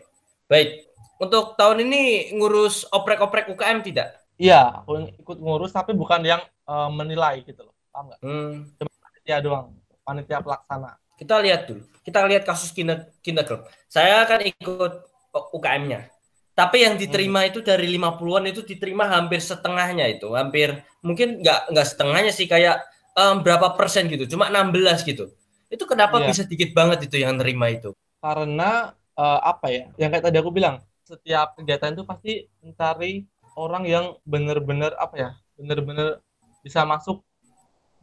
Baik. 0.50 0.87
Untuk 1.18 1.58
tahun 1.58 1.82
ini 1.82 2.32
ngurus 2.38 2.86
oprek-oprek 2.94 3.50
UKM 3.50 3.82
tidak? 3.82 4.18
iya 4.38 4.70
aku 4.70 5.10
ikut 5.18 5.38
ngurus 5.42 5.74
tapi 5.74 5.92
bukan 5.92 6.22
yang 6.22 6.40
eh, 6.46 6.90
menilai 6.94 7.42
gitu 7.42 7.66
loh 7.66 7.74
paham 7.90 8.14
nggak 8.14 8.20
Hmm. 8.22 8.54
panitia 8.78 9.38
doang, 9.42 9.74
panitia 10.06 10.38
pelaksana. 10.38 10.90
Kita 11.18 11.42
lihat 11.42 11.66
dulu. 11.66 11.82
Kita 12.06 12.22
lihat 12.30 12.46
kasus 12.46 12.70
Kinder, 12.70 13.10
Kinder 13.20 13.42
Club. 13.42 13.66
Saya 13.90 14.22
akan 14.22 14.46
ikut 14.46 14.92
UKM-nya. 15.34 16.06
Tapi 16.54 16.86
yang 16.86 16.94
diterima 16.94 17.42
hmm. 17.42 17.50
itu 17.50 17.58
dari 17.60 17.90
50-an 17.90 18.44
itu 18.54 18.62
diterima 18.62 19.10
hampir 19.10 19.42
setengahnya 19.42 20.06
itu. 20.06 20.30
Hampir 20.30 20.78
mungkin 21.02 21.42
nggak 21.42 21.74
nggak 21.74 21.86
setengahnya 21.90 22.30
sih 22.30 22.46
kayak 22.46 22.86
um, 23.18 23.42
berapa 23.42 23.74
persen 23.74 24.06
gitu. 24.06 24.30
Cuma 24.30 24.46
16 24.46 25.02
gitu. 25.02 25.34
Itu 25.66 25.84
kenapa 25.90 26.22
yeah. 26.22 26.30
bisa 26.30 26.46
dikit 26.46 26.70
banget 26.70 27.10
itu 27.10 27.18
yang 27.18 27.34
nerima 27.34 27.66
itu? 27.68 27.90
Karena 28.22 28.94
uh, 29.18 29.40
apa 29.42 29.74
ya? 29.74 29.90
Yang 29.98 30.10
kayak 30.14 30.24
tadi 30.30 30.36
aku 30.38 30.50
bilang, 30.54 30.78
setiap 31.08 31.56
kegiatan 31.56 31.96
itu 31.96 32.04
pasti 32.04 32.32
mencari 32.60 33.24
orang 33.56 33.88
yang 33.88 34.04
benar-benar 34.28 34.92
apa 35.00 35.14
ya? 35.16 35.30
Benar-benar 35.56 36.20
bisa 36.60 36.84
masuk 36.84 37.24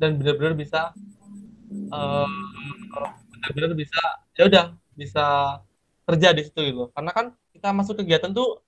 dan 0.01 0.17
benar-benar 0.17 0.57
bisa 0.57 0.91
uh, 1.93 2.27
benar-benar 3.45 3.77
bisa 3.77 4.03
ya 4.35 4.43
udah 4.49 4.65
bisa 4.97 5.25
kerja 6.05 6.33
di 6.35 6.41
situ 6.45 6.59
gitu 6.61 6.83
karena 6.93 7.11
kan 7.11 7.25
kita 7.55 7.69
masuk 7.71 8.01
kegiatan 8.03 8.31
tuh 8.31 8.61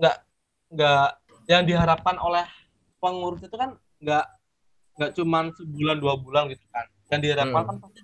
nggak 0.00 0.16
nggak 0.72 1.08
yang 1.50 1.62
diharapkan 1.68 2.16
oleh 2.18 2.46
pengurus 2.98 3.42
itu 3.44 3.54
kan 3.54 3.76
nggak 4.02 4.26
nggak 4.98 5.10
cuman 5.16 5.50
sebulan 5.56 5.96
dua 5.98 6.14
bulan 6.20 6.48
gitu 6.52 6.64
kan 6.70 6.86
yang 7.12 7.20
diharapkan 7.20 7.62
hmm. 7.64 7.68
kan 7.68 7.76
pasti 7.80 8.00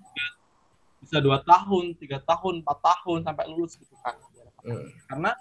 bisa 0.99 1.17
dua 1.23 1.39
tahun 1.47 1.95
tiga 1.97 2.19
tahun 2.27 2.61
empat 2.61 2.77
tahun 2.83 3.19
sampai 3.23 3.45
lulus 3.49 3.79
gitu 3.79 3.95
kan 4.03 4.15
hmm. 4.65 4.85
karena 5.07 5.31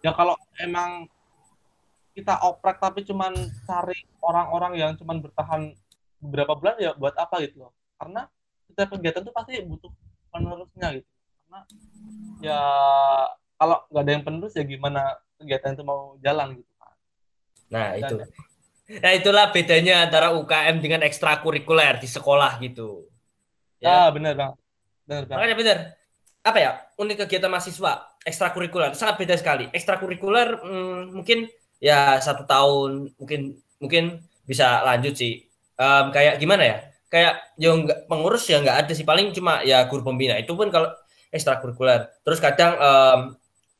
ya 0.00 0.10
kalau 0.16 0.36
emang 0.60 1.08
kita 2.16 2.42
oprek 2.44 2.82
tapi 2.82 3.06
cuman 3.06 3.32
cari 3.64 3.96
orang-orang 4.20 4.76
yang 4.76 4.92
cuman 4.98 5.22
bertahan 5.22 5.72
beberapa 6.20 6.52
bulan 6.58 6.76
ya 6.80 6.92
buat 6.96 7.16
apa 7.16 7.40
gitu 7.44 7.68
loh. 7.68 7.72
Karena 7.96 8.28
setiap 8.68 8.96
kegiatan 8.96 9.22
tuh 9.24 9.34
pasti 9.34 9.60
butuh 9.62 9.92
penerusnya 10.32 10.88
gitu. 11.00 11.08
Karena 11.46 11.60
ya 12.40 12.62
kalau 13.60 13.76
nggak 13.92 14.02
ada 14.02 14.12
yang 14.16 14.24
penerus 14.24 14.56
ya 14.56 14.64
gimana 14.64 15.20
kegiatan 15.36 15.76
itu 15.76 15.84
mau 15.84 16.16
jalan 16.24 16.56
gitu 16.56 16.72
kan 16.80 16.94
nah 17.68 17.86
Dan 17.92 18.00
itu. 18.00 18.16
Nah 18.90 19.12
itulah 19.14 19.44
bedanya 19.54 20.08
antara 20.08 20.34
UKM 20.34 20.82
dengan 20.82 21.06
ekstrakurikuler 21.06 22.02
di 22.02 22.10
sekolah 22.10 22.58
gitu. 22.58 23.06
Ya, 23.78 24.10
ya 24.10 24.10
benar 24.10 24.34
bang. 24.34 24.52
Benar 25.06 25.22
bang. 25.30 25.36
Makanya 25.38 25.56
benar. 25.56 25.78
Apa 26.42 26.58
ya? 26.58 26.72
Unik 26.98 27.22
kegiatan 27.22 27.46
mahasiswa 27.46 28.09
ekstrakurikuler 28.24 28.92
sangat 28.92 29.20
beda 29.20 29.34
sekali. 29.36 29.68
Ekstrakurikuler 29.72 30.60
hmm, 30.60 31.16
mungkin 31.16 31.48
ya 31.80 32.20
satu 32.20 32.44
tahun 32.44 33.16
mungkin 33.16 33.56
mungkin 33.80 34.04
bisa 34.44 34.84
lanjut 34.84 35.16
sih. 35.16 35.48
Um, 35.80 36.12
kayak 36.12 36.36
gimana 36.36 36.62
ya? 36.64 36.76
Kayak 37.10 37.34
yang 37.56 37.88
pengurus 38.06 38.46
ya 38.46 38.60
nggak 38.60 38.86
ada 38.86 38.92
sih. 38.92 39.06
Paling 39.08 39.32
cuma 39.32 39.64
ya 39.64 39.82
guru 39.88 40.04
pembina. 40.04 40.36
Itu 40.36 40.54
pun 40.54 40.68
kalau 40.68 40.92
ekstrakurikuler. 41.32 42.12
Terus 42.22 42.38
kadang 42.38 42.76
um, 42.76 43.20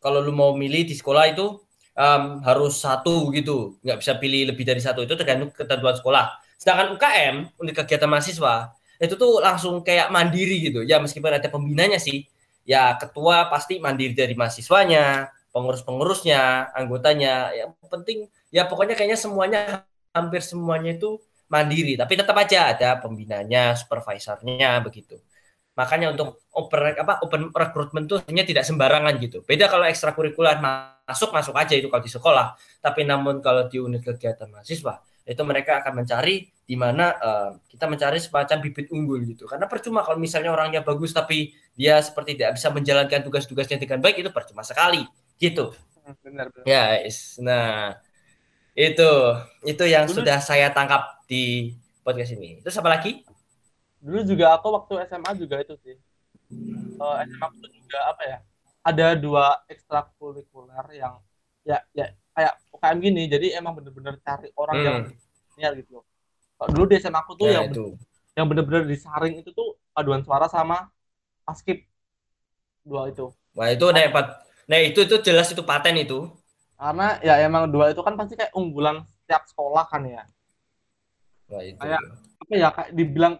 kalau 0.00 0.24
lu 0.24 0.32
mau 0.32 0.56
milih 0.56 0.88
di 0.88 0.96
sekolah 0.96 1.24
itu 1.30 1.60
um, 1.94 2.40
harus 2.42 2.80
satu 2.80 3.28
gitu. 3.36 3.76
Nggak 3.84 3.98
bisa 4.00 4.12
pilih 4.16 4.50
lebih 4.50 4.64
dari 4.64 4.80
satu. 4.80 5.04
Itu 5.04 5.14
tergantung 5.14 5.52
ketentuan 5.52 5.94
sekolah. 5.94 6.40
Sedangkan 6.56 6.96
UKM 6.96 7.36
untuk 7.60 7.74
kegiatan 7.84 8.08
mahasiswa 8.08 8.72
itu 9.00 9.16
tuh 9.16 9.40
langsung 9.40 9.80
kayak 9.80 10.12
mandiri 10.12 10.60
gitu. 10.60 10.84
Ya 10.84 11.00
meskipun 11.00 11.32
ada 11.32 11.48
pembinanya 11.48 11.96
sih 11.96 12.28
ya 12.70 12.94
ketua 12.94 13.50
pasti 13.50 13.82
mandiri 13.82 14.14
dari 14.14 14.38
mahasiswanya 14.38 15.26
pengurus-pengurusnya 15.50 16.70
anggotanya 16.70 17.50
yang 17.50 17.74
penting 17.90 18.30
ya 18.54 18.70
pokoknya 18.70 18.94
kayaknya 18.94 19.18
semuanya 19.18 19.82
hampir 20.14 20.38
semuanya 20.46 20.94
itu 20.94 21.18
mandiri, 21.50 21.98
tapi 21.98 22.14
tetap 22.14 22.38
aja 22.38 22.70
ada 22.70 22.88
pembinanya, 23.02 23.74
supervisornya 23.74 24.78
begitu. 24.86 25.18
Makanya 25.74 26.14
untuk 26.14 26.46
open 26.54 26.94
apa 26.94 27.18
open 27.26 27.50
recruitment 27.50 28.06
tuh 28.06 28.18
hanya 28.30 28.46
tidak 28.46 28.62
sembarangan 28.62 29.18
gitu. 29.18 29.42
Beda 29.42 29.66
kalau 29.66 29.86
ekstrakurikuler 29.90 30.62
masuk 30.62 31.34
masuk 31.34 31.54
aja 31.58 31.74
itu 31.74 31.90
kalau 31.90 32.02
di 32.06 32.12
sekolah, 32.12 32.54
tapi 32.78 33.02
namun 33.02 33.42
kalau 33.42 33.66
di 33.66 33.82
unit 33.82 34.02
kegiatan 34.06 34.46
mahasiswa 34.46 35.02
itu 35.24 35.42
mereka 35.44 35.80
akan 35.84 36.02
mencari 36.04 36.48
di 36.64 36.76
mana 36.78 37.12
uh, 37.18 37.50
kita 37.66 37.90
mencari 37.90 38.22
semacam 38.22 38.56
bibit 38.62 38.86
unggul 38.94 39.20
gitu. 39.26 39.44
Karena 39.50 39.66
percuma 39.66 40.06
kalau 40.06 40.16
misalnya 40.16 40.54
orangnya 40.54 40.80
bagus 40.86 41.10
tapi 41.10 41.50
dia 41.74 41.98
seperti 41.98 42.38
tidak 42.38 42.60
bisa 42.60 42.68
menjalankan 42.70 43.20
tugas-tugasnya 43.26 43.78
dengan 43.82 43.98
baik 43.98 44.22
itu 44.22 44.30
percuma 44.30 44.62
sekali 44.62 45.02
gitu. 45.40 45.74
Benar, 46.22 46.46
benar. 46.54 46.66
Ya, 46.66 47.00
yes. 47.02 47.38
nah 47.42 47.98
itu 48.74 49.10
itu 49.66 49.84
yang 49.86 50.06
Dulu, 50.06 50.22
sudah 50.22 50.38
saya 50.38 50.70
tangkap 50.70 51.20
di 51.26 51.74
podcast 52.06 52.32
ini. 52.38 52.62
Terus 52.62 52.78
apa 52.78 52.88
lagi? 52.96 53.26
Dulu 54.00 54.20
juga 54.24 54.56
aku 54.56 54.72
waktu 54.72 54.94
SMA 55.10 55.30
juga 55.36 55.56
itu 55.60 55.74
sih. 55.84 55.96
Uh, 56.98 57.16
SMA 57.26 57.46
aku 57.46 57.66
juga 57.66 57.98
apa 58.14 58.22
ya? 58.24 58.38
Ada 58.80 59.18
dua 59.18 59.60
ekstrakurikuler 59.68 60.86
yang 60.96 61.20
ya 61.66 61.84
ya 61.92 62.14
kayak 62.32 62.54
UKM 62.80 62.96
gini. 63.04 63.28
Jadi 63.28 63.52
emang 63.52 63.76
bener-bener 63.76 64.16
cari 64.24 64.48
orang 64.56 64.76
hmm. 64.80 64.86
yang 64.88 64.96
niat 65.60 65.72
gitu 65.84 66.00
loh. 66.00 66.04
Dulu 66.72 66.88
di 66.88 66.96
SMA 66.96 67.20
aku 67.20 67.36
tuh 67.36 67.52
ya, 67.52 67.60
yang 67.60 67.72
itu. 67.72 67.96
yang 68.32 68.46
bener-bener 68.48 68.88
disaring 68.88 69.36
itu 69.36 69.52
tuh 69.52 69.76
paduan 69.92 70.24
suara 70.24 70.48
sama 70.48 70.88
paskip 71.44 71.84
dua 72.84 73.12
itu. 73.12 73.28
Wah 73.52 73.68
itu 73.68 73.84
nah, 73.92 74.04
nah 74.64 74.78
itu 74.80 75.04
itu 75.04 75.16
jelas 75.20 75.52
itu 75.52 75.60
paten 75.60 76.00
itu. 76.00 76.32
Karena 76.80 77.20
ya 77.20 77.36
emang 77.44 77.68
dua 77.68 77.92
itu 77.92 78.00
kan 78.00 78.16
pasti 78.16 78.40
kayak 78.40 78.56
unggulan 78.56 79.04
setiap 79.24 79.44
sekolah 79.48 79.84
kan 79.88 80.04
ya. 80.08 80.24
Wah, 81.52 81.60
itu. 81.60 81.76
Kayak 81.76 82.00
apa 82.40 82.54
ya 82.56 82.68
kayak 82.72 82.90
dibilang 82.96 83.34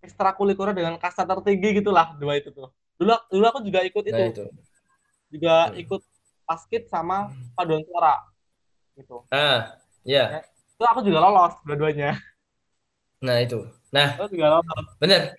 ekstrakurikuler 0.00 0.72
dengan 0.72 0.96
kasta 0.96 1.28
tertinggi 1.28 1.84
gitulah 1.84 2.16
dua 2.16 2.40
itu 2.40 2.48
tuh. 2.52 2.72
Dulu 2.96 3.12
dulu 3.28 3.44
aku 3.44 3.60
juga 3.64 3.84
ikut 3.84 4.04
itu. 4.08 4.16
Nah, 4.16 4.28
itu. 4.32 4.44
Juga 5.30 5.54
hmm. 5.68 5.82
ikut 5.84 6.02
paskit 6.48 6.88
sama 6.88 7.30
paduan 7.54 7.84
suara 7.86 8.29
gitu. 9.00 9.24
Ah, 9.32 9.74
iya. 10.04 10.44
Yeah. 10.44 10.76
Itu 10.76 10.84
aku 10.84 11.00
juga 11.04 11.18
lolos 11.24 11.56
dua-duanya. 11.64 12.20
Nah, 13.24 13.36
itu. 13.40 13.64
Nah, 13.92 14.16
aku 14.20 14.32
juga 14.32 14.60
lolos. 14.60 14.84
Bener. 15.00 15.32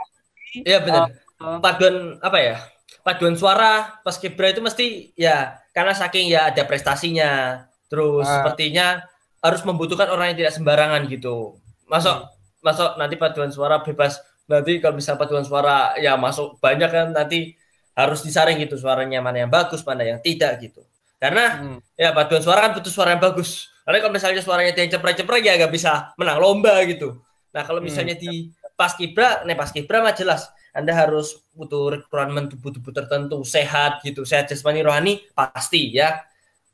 Iya, 0.57 0.83
bener. 0.83 1.01
Uh, 1.41 1.57
paduan 1.61 2.17
apa 2.21 2.37
ya? 2.37 2.57
Paduan 3.01 3.33
suara 3.33 4.01
paskibra 4.05 4.53
itu 4.53 4.61
mesti 4.61 5.15
ya 5.17 5.57
karena 5.73 5.93
saking 5.93 6.29
ya 6.29 6.49
ada 6.53 6.61
prestasinya. 6.65 7.63
Terus 7.89 8.25
uh, 8.25 8.33
sepertinya 8.41 9.05
harus 9.41 9.61
membutuhkan 9.65 10.07
orang 10.13 10.31
yang 10.31 10.45
tidak 10.45 10.53
sembarangan 10.53 11.01
gitu 11.09 11.57
masuk 11.89 12.13
hmm. 12.23 12.29
masuk 12.61 12.91
nanti 12.95 13.15
paduan 13.17 13.51
suara 13.51 13.81
bebas 13.81 14.21
nanti 14.45 14.77
kalau 14.77 14.95
bisa 14.95 15.17
paduan 15.17 15.43
suara 15.43 15.97
ya 15.97 16.15
masuk 16.15 16.61
banyak 16.61 16.87
kan 16.87 17.07
nanti 17.11 17.57
harus 17.97 18.23
disaring 18.23 18.61
gitu 18.61 18.79
suaranya 18.79 19.19
mana 19.19 19.43
yang 19.43 19.51
bagus 19.51 19.83
mana 19.83 20.05
yang 20.05 20.21
tidak 20.21 20.61
gitu 20.61 20.85
karena 21.21 21.45
hmm. 21.61 21.77
ya 21.93 22.09
paduan 22.17 22.41
suara 22.41 22.65
kan 22.65 22.71
butuh 22.73 22.89
suara 22.89 23.13
yang 23.13 23.21
bagus 23.21 23.69
karena 23.85 23.97
kalau 24.01 24.13
misalnya 24.17 24.41
suaranya 24.41 24.73
yang 24.73 24.89
ceprek-ceprek 24.89 25.41
ya 25.45 25.53
nggak 25.61 25.69
bisa 25.69 26.17
menang 26.17 26.41
lomba 26.41 26.81
gitu 26.89 27.21
nah 27.53 27.61
kalau 27.61 27.77
hmm. 27.77 27.85
misalnya 27.85 28.17
hmm. 28.17 28.23
di 28.25 28.49
pas 28.73 28.97
kibra 28.97 29.45
nih 29.45 29.53
pas 29.53 29.69
kibra 29.69 30.01
mah 30.01 30.17
jelas 30.17 30.49
anda 30.73 30.97
harus 30.97 31.37
butuh 31.53 32.01
rekrutmen 32.01 32.49
tubuh-tubuh 32.49 32.89
tertentu 32.89 33.37
sehat 33.45 34.01
gitu 34.01 34.25
sehat 34.25 34.49
jasmani 34.49 34.81
rohani 34.81 35.21
pasti 35.37 35.93
ya 35.93 36.25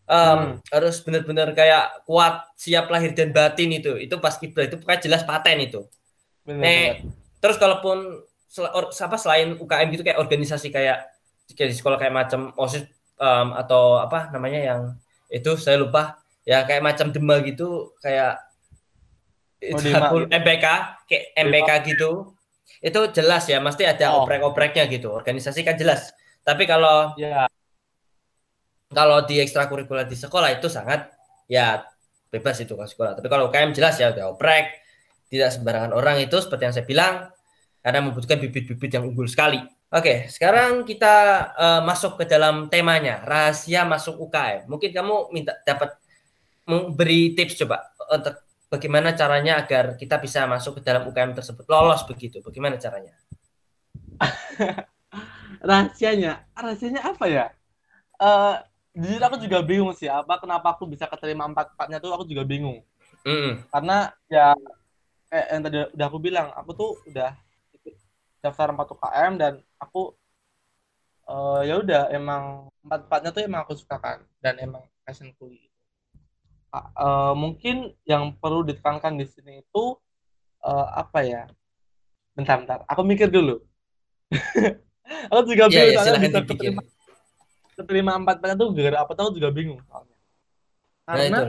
um, 0.08 0.16
hmm. 0.16 0.52
harus 0.72 1.04
benar-benar 1.04 1.52
kayak 1.52 2.08
kuat 2.08 2.48
siap 2.56 2.88
lahir 2.88 3.12
dan 3.12 3.36
batin 3.36 3.76
itu 3.76 4.00
itu 4.00 4.16
pas 4.24 4.40
kiblat 4.40 4.72
itu 4.72 4.80
pokoknya 4.80 5.12
jelas 5.12 5.28
paten 5.28 5.60
itu 5.60 5.84
benar, 6.48 6.64
Nek, 6.64 6.92
terus 7.44 7.60
kalaupun 7.60 8.24
sel 8.48 8.72
or, 8.72 8.96
apa 8.96 9.18
selain 9.20 9.60
UKM 9.60 9.92
gitu 9.92 10.08
kayak 10.08 10.24
organisasi 10.24 10.72
kayak 10.72 11.04
kayak 11.52 11.70
di 11.72 11.76
sekolah 11.76 12.00
kayak 12.00 12.16
macam 12.16 12.56
osis 12.56 12.88
um, 13.18 13.48
atau 13.54 14.02
apa 14.02 14.30
namanya 14.32 14.62
yang 14.62 14.82
itu 15.28 15.58
saya 15.60 15.82
lupa 15.82 16.22
ya 16.48 16.64
kayak 16.64 16.82
macam 16.86 17.12
demal 17.12 17.44
gitu 17.44 17.92
kayak 18.00 18.40
oh, 19.74 19.80
itu 19.82 19.90
MPK 20.32 20.66
kayak 21.06 21.24
MPK 21.36 21.70
gitu 21.94 22.34
itu 22.80 23.00
jelas 23.12 23.44
ya 23.50 23.58
mesti 23.60 23.84
ada 23.84 24.16
oh. 24.16 24.24
oprek-opreknya 24.24 24.88
gitu 24.88 25.12
organisasi 25.12 25.66
kan 25.68 25.76
jelas 25.76 26.14
tapi 26.48 26.64
kalau 26.64 27.12
ya 27.20 27.50
kalau 28.92 29.28
di 29.28 29.44
ekstrakurikuler 29.44 30.08
di 30.08 30.16
sekolah 30.16 30.56
itu 30.56 30.72
sangat 30.72 31.12
ya 31.52 31.84
bebas 32.32 32.60
itu 32.60 32.76
ke 32.76 32.86
sekolah. 32.88 33.20
Tapi 33.20 33.28
kalau 33.28 33.52
UKM 33.52 33.72
jelas 33.76 34.00
ya 34.00 34.12
udah 34.12 34.36
oprek, 34.36 34.84
tidak 35.32 35.52
sembarangan 35.52 35.92
orang 35.96 36.24
itu 36.24 36.38
seperti 36.40 36.64
yang 36.68 36.76
saya 36.76 36.86
bilang 36.88 37.14
karena 37.84 38.00
membutuhkan 38.04 38.40
bibit-bibit 38.40 38.92
yang 38.96 39.04
unggul 39.08 39.28
sekali. 39.28 39.60
Oke, 39.88 40.28
sekarang 40.28 40.84
kita 40.84 41.16
uh, 41.56 41.82
masuk 41.88 42.20
ke 42.20 42.28
dalam 42.28 42.68
temanya, 42.68 43.24
rahasia 43.24 43.88
masuk 43.88 44.20
UKM. 44.28 44.68
Mungkin 44.68 44.92
kamu 44.92 45.32
minta 45.32 45.56
dapat 45.64 45.96
memberi 46.68 47.32
tips 47.32 47.56
coba 47.64 47.88
untuk 48.12 48.36
bagaimana 48.68 49.16
caranya 49.16 49.64
agar 49.64 49.96
kita 49.96 50.20
bisa 50.20 50.44
masuk 50.44 50.80
ke 50.80 50.82
dalam 50.84 51.08
UKM 51.08 51.32
tersebut, 51.32 51.64
lolos 51.72 52.04
begitu. 52.04 52.44
Bagaimana 52.44 52.76
caranya? 52.76 53.16
rahasianya, 55.72 56.44
rahasianya 56.52 57.02
apa 57.08 57.26
ya? 57.32 57.46
Uh, 58.20 58.60
jujur 58.98 59.22
aku 59.22 59.38
juga 59.38 59.62
bingung 59.62 59.94
sih 59.94 60.10
apa 60.10 60.42
kenapa 60.42 60.74
aku 60.74 60.90
bisa 60.90 61.06
keterima 61.06 61.46
empat 61.46 61.78
empatnya 61.78 62.02
tuh 62.02 62.18
aku 62.18 62.26
juga 62.26 62.42
bingung 62.42 62.82
mm. 63.22 63.70
karena 63.70 64.10
ya 64.26 64.58
eh, 65.30 65.46
yang 65.54 65.62
tadi 65.62 65.78
udah 65.94 66.06
aku 66.10 66.18
bilang 66.18 66.50
aku 66.58 66.72
tuh 66.74 66.92
udah 67.06 67.38
daftar 68.42 68.74
4 68.74 68.94
UKM 68.94 69.32
dan 69.42 69.54
aku 69.82 70.14
uh, 71.28 71.62
ya 71.62 71.80
udah 71.84 72.10
emang 72.14 72.72
empat 72.88 73.00
empatnya 73.08 73.30
tuh 73.36 73.44
emang 73.44 73.62
aku 73.68 73.74
suka 73.76 74.00
kan 74.00 74.18
dan 74.40 74.58
emang 74.58 74.84
passionku 75.04 75.52
gitu. 75.52 75.68
Uh, 76.72 77.34
mungkin 77.34 77.96
yang 78.06 78.36
perlu 78.38 78.62
ditekankan 78.62 79.18
di 79.18 79.26
sini 79.26 79.64
itu 79.64 79.98
uh, 80.62 80.88
apa 80.94 81.26
ya? 81.26 81.44
Bentar-bentar, 82.38 82.86
aku 82.86 83.02
mikir 83.02 83.34
dulu. 83.34 83.64
aku 85.32 85.42
juga 85.50 85.72
yeah, 85.72 85.90
bingung 85.90 86.06
yeah, 86.06 86.22
bisa 86.22 86.44
keterima, 86.46 86.82
keterima 87.74 88.12
empat 88.20 88.38
empatnya 88.38 88.58
tuh 88.60 88.70
gara 88.78 88.98
apa 89.02 89.14
tahu 89.18 89.34
juga 89.34 89.50
bingung 89.50 89.82
soalnya. 89.90 90.18
Nah, 91.08 91.16
Karena 91.16 91.40
nah, 91.40 91.46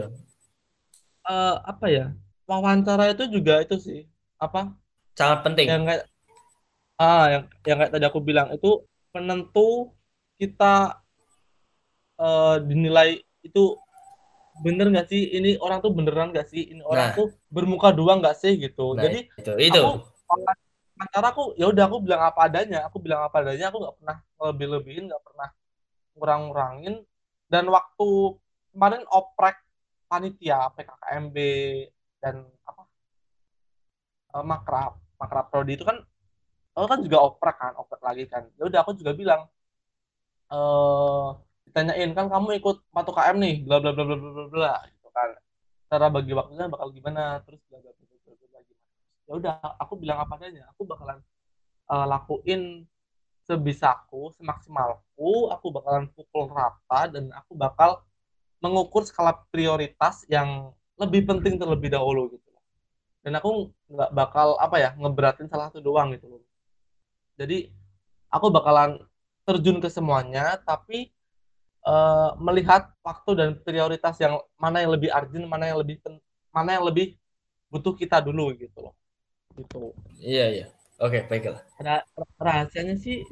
uh, 1.29 1.57
apa 1.67 1.87
ya? 1.91 2.07
Wawancara 2.49 3.13
itu 3.13 3.29
juga 3.29 3.61
itu 3.61 3.77
sih 3.77 4.09
apa? 4.41 4.73
Sangat 5.13 5.45
penting. 5.45 5.67
Yang 5.69 5.83
kayak 5.85 6.05
ah 6.99 7.25
yang 7.31 7.45
yang 7.63 7.77
kayak 7.79 7.93
tadi 7.95 8.05
aku 8.11 8.21
bilang 8.21 8.51
itu 8.51 8.83
penentu 9.15 9.95
kita 10.39 10.99
uh, 12.19 12.57
dinilai 12.63 13.23
itu 13.43 13.79
bener 14.59 14.91
nggak 14.91 15.07
sih? 15.07 15.23
Ini 15.39 15.63
orang 15.63 15.79
tuh 15.79 15.95
beneran 15.95 16.35
nggak 16.35 16.51
sih? 16.51 16.75
Ini 16.75 16.83
orang 16.83 17.15
nah. 17.15 17.17
tuh 17.17 17.29
bermuka 17.49 17.95
dua 17.95 18.19
nggak 18.19 18.37
sih? 18.37 18.59
Gitu. 18.59 18.99
Nah, 18.99 19.03
jadi 19.07 19.31
itu 19.39 19.53
itu. 19.55 19.83
aku 19.83 20.03
antara 20.99 21.31
aku 21.31 21.55
ya 21.55 21.71
udah 21.71 21.85
aku 21.87 22.03
bilang 22.03 22.23
apa 22.27 22.51
adanya 22.51 22.83
aku 22.91 22.99
bilang 22.99 23.23
apa 23.23 23.39
adanya 23.39 23.71
aku 23.71 23.79
nggak 23.79 23.97
pernah 24.03 24.17
lebih 24.51 24.67
lebihin 24.67 25.05
nggak 25.07 25.23
pernah 25.23 25.49
kurang 26.19 26.43
kurangin 26.51 26.95
dan 27.47 27.65
waktu 27.71 28.35
kemarin 28.75 29.07
oprek 29.15 29.63
panitia 30.11 30.75
PKKMB 30.75 31.37
dan 32.19 32.43
apa 32.67 32.83
uh, 34.35 34.45
makrab 34.45 34.99
makrab 35.23 35.47
prodi 35.55 35.79
itu 35.79 35.87
kan 35.87 36.03
aku 36.79 36.87
kan 36.93 37.01
juga 37.03 37.19
oprek 37.27 37.57
kan 37.59 37.73
oprek 37.75 38.03
lagi 38.07 38.25
kan 38.31 38.43
ya 38.55 38.63
udah 38.71 38.81
aku 38.87 38.93
juga 38.95 39.13
bilang 39.19 39.43
eh 40.55 41.29
ditanyain 41.69 42.11
kan 42.17 42.27
kamu 42.33 42.49
ikut 42.63 42.77
4 42.95 43.17
KM 43.17 43.37
nih 43.45 43.55
bla 43.67 43.77
bla 43.83 43.93
bla 43.93 44.05
bla 44.09 44.17
bla 44.17 44.47
bla 44.49 44.75
gitu 44.89 45.09
kan 45.13 45.31
cara 45.91 46.07
bagi 46.09 46.33
waktunya 46.33 46.65
bakal 46.71 46.89
gimana 46.95 47.45
terus 47.45 47.61
bla 47.69 47.79
bla 47.83 47.93
bla 47.93 48.05
bla 48.09 48.17
bla 48.25 48.35
gimana 48.41 48.67
ya 49.29 49.33
udah 49.37 49.55
aku 49.83 49.95
bilang 50.01 50.19
apa 50.25 50.33
adanya 50.41 50.65
aku 50.73 50.83
bakalan 50.89 51.19
uh, 51.93 52.07
lakuin 52.09 52.89
sebisaku 53.45 54.33
semaksimalku 54.41 55.53
aku 55.53 55.67
bakalan 55.69 56.09
pukul 56.17 56.49
rata 56.49 57.13
dan 57.13 57.29
aku 57.37 57.53
bakal 57.53 58.01
mengukur 58.65 59.05
skala 59.05 59.37
prioritas 59.53 60.25
yang 60.33 60.73
lebih 60.97 61.29
penting 61.29 61.61
terlebih 61.61 61.93
dahulu 61.93 62.33
gitu 62.33 62.49
dan 63.23 63.37
aku 63.37 63.69
nggak 63.93 64.11
bakal 64.17 64.57
apa 64.57 64.77
ya 64.81 64.91
ngeberatin 64.97 65.53
salah 65.53 65.69
satu 65.69 65.85
doang 65.85 66.17
gitu 66.17 66.27
loh 66.33 66.48
jadi 67.39 67.71
aku 68.35 68.51
bakalan 68.51 68.99
terjun 69.47 69.79
ke 69.79 69.87
semuanya, 69.87 70.59
tapi 70.67 71.15
uh, 71.87 72.35
melihat 72.43 72.91
waktu 73.07 73.31
dan 73.39 73.49
prioritas 73.63 74.19
yang 74.19 74.43
mana 74.59 74.83
yang 74.83 74.93
lebih 74.93 75.15
urgent, 75.15 75.47
mana 75.47 75.71
yang 75.71 75.79
lebih 75.79 76.03
mana 76.51 76.75
yang 76.75 76.85
lebih 76.85 77.15
butuh 77.71 77.95
kita 77.95 78.19
dulu 78.19 78.51
gitu 78.59 78.77
loh. 78.83 78.95
Gitu. 79.55 79.95
Iya 80.19 80.47
iya. 80.51 80.67
Oke 80.99 81.23
baiklah. 81.31 81.63
Rah 81.79 82.03
rahasianya 82.43 82.99
sih 82.99 83.23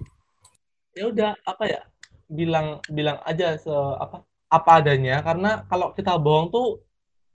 ya 0.95 1.11
udah 1.11 1.35
apa 1.45 1.65
ya 1.67 1.81
bilang 2.31 2.81
bilang 2.89 3.19
aja 3.27 3.59
se 3.59 3.71
apa 3.75 4.23
apa 4.47 4.71
adanya 4.81 5.21
karena 5.21 5.67
kalau 5.67 5.91
kita 5.93 6.15
bohong 6.17 6.49
tuh 6.49 6.81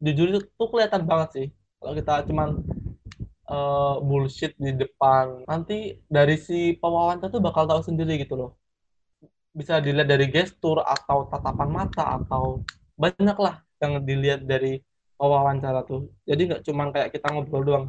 jujur 0.02 0.42
itu 0.42 0.66
kelihatan 0.66 1.04
banget 1.06 1.30
sih 1.36 1.48
kalau 1.78 1.94
kita 1.94 2.26
cuman 2.26 2.58
uh, 3.52 3.96
bullshit 4.00 4.56
di 4.56 4.72
depan. 4.72 5.44
Nanti 5.46 6.00
dari 6.08 6.40
si 6.40 6.80
pewawancara 6.80 7.28
tuh 7.28 7.44
bakal 7.44 7.68
tahu 7.68 7.84
sendiri 7.84 8.16
gitu 8.24 8.40
loh. 8.40 8.52
Bisa 9.52 9.84
dilihat 9.84 10.08
dari 10.08 10.32
gestur 10.32 10.80
atau 10.80 11.28
tatapan 11.28 11.70
mata 11.70 12.24
atau 12.24 12.64
banyak 12.96 13.36
lah 13.36 13.60
yang 13.84 14.00
dilihat 14.08 14.48
dari 14.48 14.80
wawancara 15.20 15.84
tuh. 15.84 16.08
Jadi 16.24 16.42
nggak 16.48 16.62
cuma 16.64 16.90
kayak 16.96 17.12
kita 17.12 17.28
ngobrol 17.30 17.64
doang. 17.68 17.86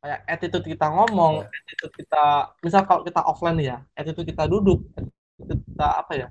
Kayak 0.00 0.20
attitude 0.26 0.66
kita 0.66 0.86
ngomong 0.88 1.44
yeah. 1.44 1.58
attitude 1.60 1.92
kita 1.92 2.24
misal 2.64 2.80
kalau 2.88 3.04
kita 3.04 3.20
offline 3.20 3.60
ya 3.60 3.84
attitude 3.92 4.32
kita 4.32 4.48
duduk 4.48 4.80
attitude 4.96 5.60
kita 5.60 5.86
apa 6.00 6.12
ya 6.16 6.28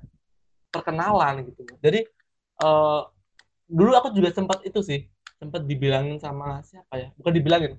perkenalan 0.74 1.46
gitu. 1.46 1.62
Jadi 1.78 2.02
uh, 2.66 3.06
dulu 3.70 3.94
aku 3.94 4.10
juga 4.10 4.34
sempat 4.34 4.66
itu 4.66 4.82
sih 4.82 5.06
sempat 5.38 5.62
dibilangin 5.70 6.18
sama 6.18 6.66
siapa 6.66 6.98
ya? 6.98 7.08
Bukan 7.14 7.30
dibilangin 7.30 7.78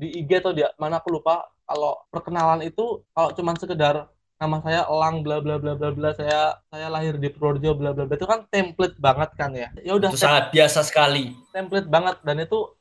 di 0.00 0.24
IG 0.24 0.40
atau 0.40 0.56
di 0.56 0.64
mana 0.80 0.96
aku 0.96 1.12
lupa 1.12 1.44
kalau 1.68 2.00
perkenalan 2.08 2.64
itu 2.64 3.04
kalau 3.12 3.30
cuman 3.36 3.54
sekedar 3.60 4.08
nama 4.40 4.56
saya 4.64 4.88
Elang 4.88 5.20
bla 5.20 5.36
bla 5.44 5.60
bla 5.60 5.76
bla 5.76 5.92
bla 5.92 6.10
saya 6.16 6.56
saya 6.72 6.88
lahir 6.88 7.20
di 7.20 7.28
Purworejo 7.28 7.76
bla 7.76 7.92
bla 7.92 8.08
bla 8.08 8.16
itu 8.16 8.24
kan 8.24 8.48
template 8.48 8.96
banget 8.96 9.30
kan 9.36 9.52
ya? 9.52 9.68
Ya 9.84 9.92
udah 10.00 10.08
sangat 10.16 10.48
biasa 10.56 10.80
sekali. 10.80 11.36
template 11.52 11.84
banget 11.92 12.16
dan 12.24 12.40
itu 12.40 12.72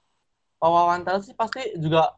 wawancara 0.64 1.20
sih 1.20 1.36
pasti 1.36 1.76
juga 1.76 2.16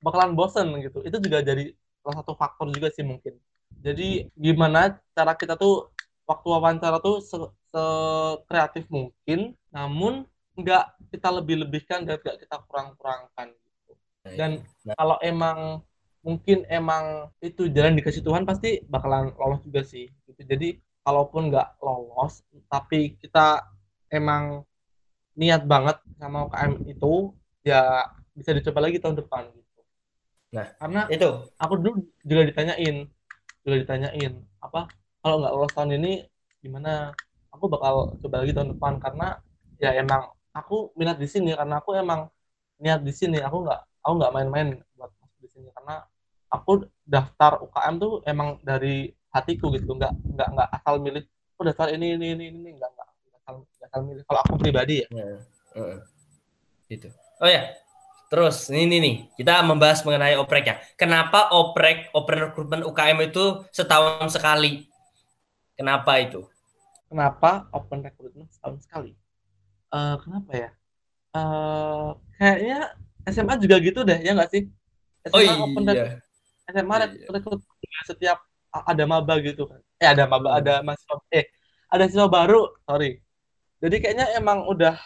bakalan 0.00 0.32
bosen 0.32 0.72
gitu. 0.80 1.04
Itu 1.04 1.20
juga 1.20 1.44
jadi 1.44 1.76
salah 2.00 2.24
satu 2.24 2.32
faktor 2.32 2.72
juga 2.72 2.88
sih 2.88 3.04
mungkin. 3.04 3.36
Jadi 3.84 4.32
gimana 4.32 4.96
cara 5.12 5.36
kita 5.36 5.60
tuh 5.60 5.92
waktu 6.24 6.46
wawancara 6.48 6.96
tuh 7.04 7.20
se, 7.20 7.36
se 7.68 7.84
kreatif 8.48 8.88
mungkin 8.88 9.52
namun 9.68 10.24
nggak 10.56 11.12
kita 11.12 11.28
lebih-lebihkan 11.28 12.08
dan 12.08 12.16
nggak 12.20 12.40
kita 12.40 12.56
kurang-kurangkan 12.68 13.52
dan 14.24 14.62
nah. 14.86 14.94
kalau 14.94 15.16
emang 15.20 15.82
mungkin 16.22 16.62
emang 16.70 17.28
itu 17.42 17.66
jalan 17.74 17.98
dikasih 17.98 18.22
Tuhan 18.22 18.46
pasti 18.46 18.78
bakalan 18.86 19.34
lolos 19.34 19.62
juga 19.66 19.82
sih 19.82 20.06
gitu. 20.30 20.40
Jadi 20.46 20.78
kalaupun 21.02 21.50
nggak 21.50 21.82
lolos 21.82 22.46
tapi 22.70 23.18
kita 23.18 23.66
emang 24.06 24.62
niat 25.34 25.66
banget 25.66 25.98
sama 26.20 26.46
UKM 26.46 26.72
itu 26.86 27.34
ya 27.66 28.06
bisa 28.38 28.54
dicoba 28.54 28.86
lagi 28.86 29.02
tahun 29.02 29.18
depan 29.18 29.50
gitu. 29.50 29.80
Nah 30.54 30.66
karena 30.78 31.10
itu. 31.10 31.30
aku 31.58 31.74
dulu 31.82 32.06
juga 32.22 32.42
ditanyain 32.46 33.10
juga 33.66 33.76
ditanyain 33.82 34.32
apa 34.62 34.86
kalau 35.22 35.42
nggak 35.42 35.52
lolos 35.54 35.72
tahun 35.74 35.98
ini 36.02 36.12
gimana? 36.62 37.14
Aku 37.54 37.70
bakal 37.70 38.18
coba 38.18 38.42
lagi 38.42 38.52
tahun 38.54 38.74
depan. 38.74 38.98
Karena 38.98 39.38
ya 39.78 39.94
emang 39.94 40.34
aku 40.50 40.90
minat 40.98 41.18
di 41.18 41.30
sini 41.30 41.54
karena 41.54 41.78
aku 41.78 41.94
emang 41.94 42.26
niat 42.82 43.02
di 43.06 43.14
sini. 43.14 43.38
Aku 43.38 43.62
nggak 43.62 43.80
aku 44.02 44.12
nggak 44.18 44.32
main-main 44.34 44.68
buat 44.98 45.10
masuk 45.16 45.38
di 45.38 45.48
sini 45.48 45.68
karena 45.72 46.02
aku 46.50 46.84
daftar 47.06 47.62
UKM 47.62 47.94
tuh 48.02 48.12
emang 48.28 48.58
dari 48.60 49.08
hatiku 49.32 49.72
gitu. 49.72 49.94
Nggak 49.96 50.12
nggak 50.12 50.48
nggak 50.52 50.68
asal 50.82 50.94
milih 51.00 51.24
aku 51.56 51.62
daftar 51.70 51.88
ini 51.94 52.18
ini 52.18 52.26
ini 52.34 52.44
ini. 52.50 52.70
Nggak 52.76 52.90
nggak 52.92 53.08
asal 53.42 53.54
asal 53.64 54.00
milih. 54.04 54.22
Kalau 54.26 54.40
aku 54.44 54.54
pribadi 54.60 55.02
ya, 55.02 55.08
ya 55.14 55.26
uh, 55.78 55.98
gitu. 56.90 57.08
Oh 57.40 57.48
ya 57.48 57.72
terus 58.32 58.72
ini 58.72 58.96
nih 58.96 59.16
kita 59.36 59.60
membahas 59.60 60.04
mengenai 60.04 60.40
oprek 60.40 60.64
ya. 60.64 60.76
Kenapa 60.96 61.52
oprek 61.52 62.08
open 62.16 62.48
recruitment 62.48 62.82
UKM 62.88 63.18
itu 63.28 63.64
setahun 63.72 64.32
sekali? 64.32 64.88
Kenapa 65.76 66.16
itu? 66.20 66.48
Kenapa 67.12 67.68
open 67.76 68.00
recruitment 68.00 68.48
setahun 68.52 68.88
sekali? 68.88 69.12
Uh, 69.92 70.16
kenapa 70.24 70.50
ya? 70.56 70.70
Uh, 71.36 72.16
kayaknya 72.40 72.96
SMA 73.30 73.54
juga 73.62 73.76
gitu 73.78 74.00
deh 74.02 74.18
ya 74.18 74.32
nggak 74.34 74.50
sih 74.50 74.62
SMA 75.28 75.34
oh 75.36 75.40
iya 75.40 75.54
open 75.58 75.82
SMA 76.66 76.94
iya. 76.98 77.06
rekrut 77.30 77.60
setiap 78.06 78.38
ada 78.72 79.04
maba 79.04 79.34
gitu 79.38 79.68
kan 79.68 79.80
eh 80.00 80.08
ada 80.08 80.24
maba 80.26 80.48
hmm. 80.56 80.60
ada 80.64 80.74
mahasiswa 80.82 81.16
eh 81.30 81.46
ada 81.92 82.04
siswa 82.08 82.26
baru 82.26 82.72
sorry 82.88 83.20
jadi 83.78 83.96
kayaknya 84.00 84.26
emang 84.38 84.64
udah 84.66 84.96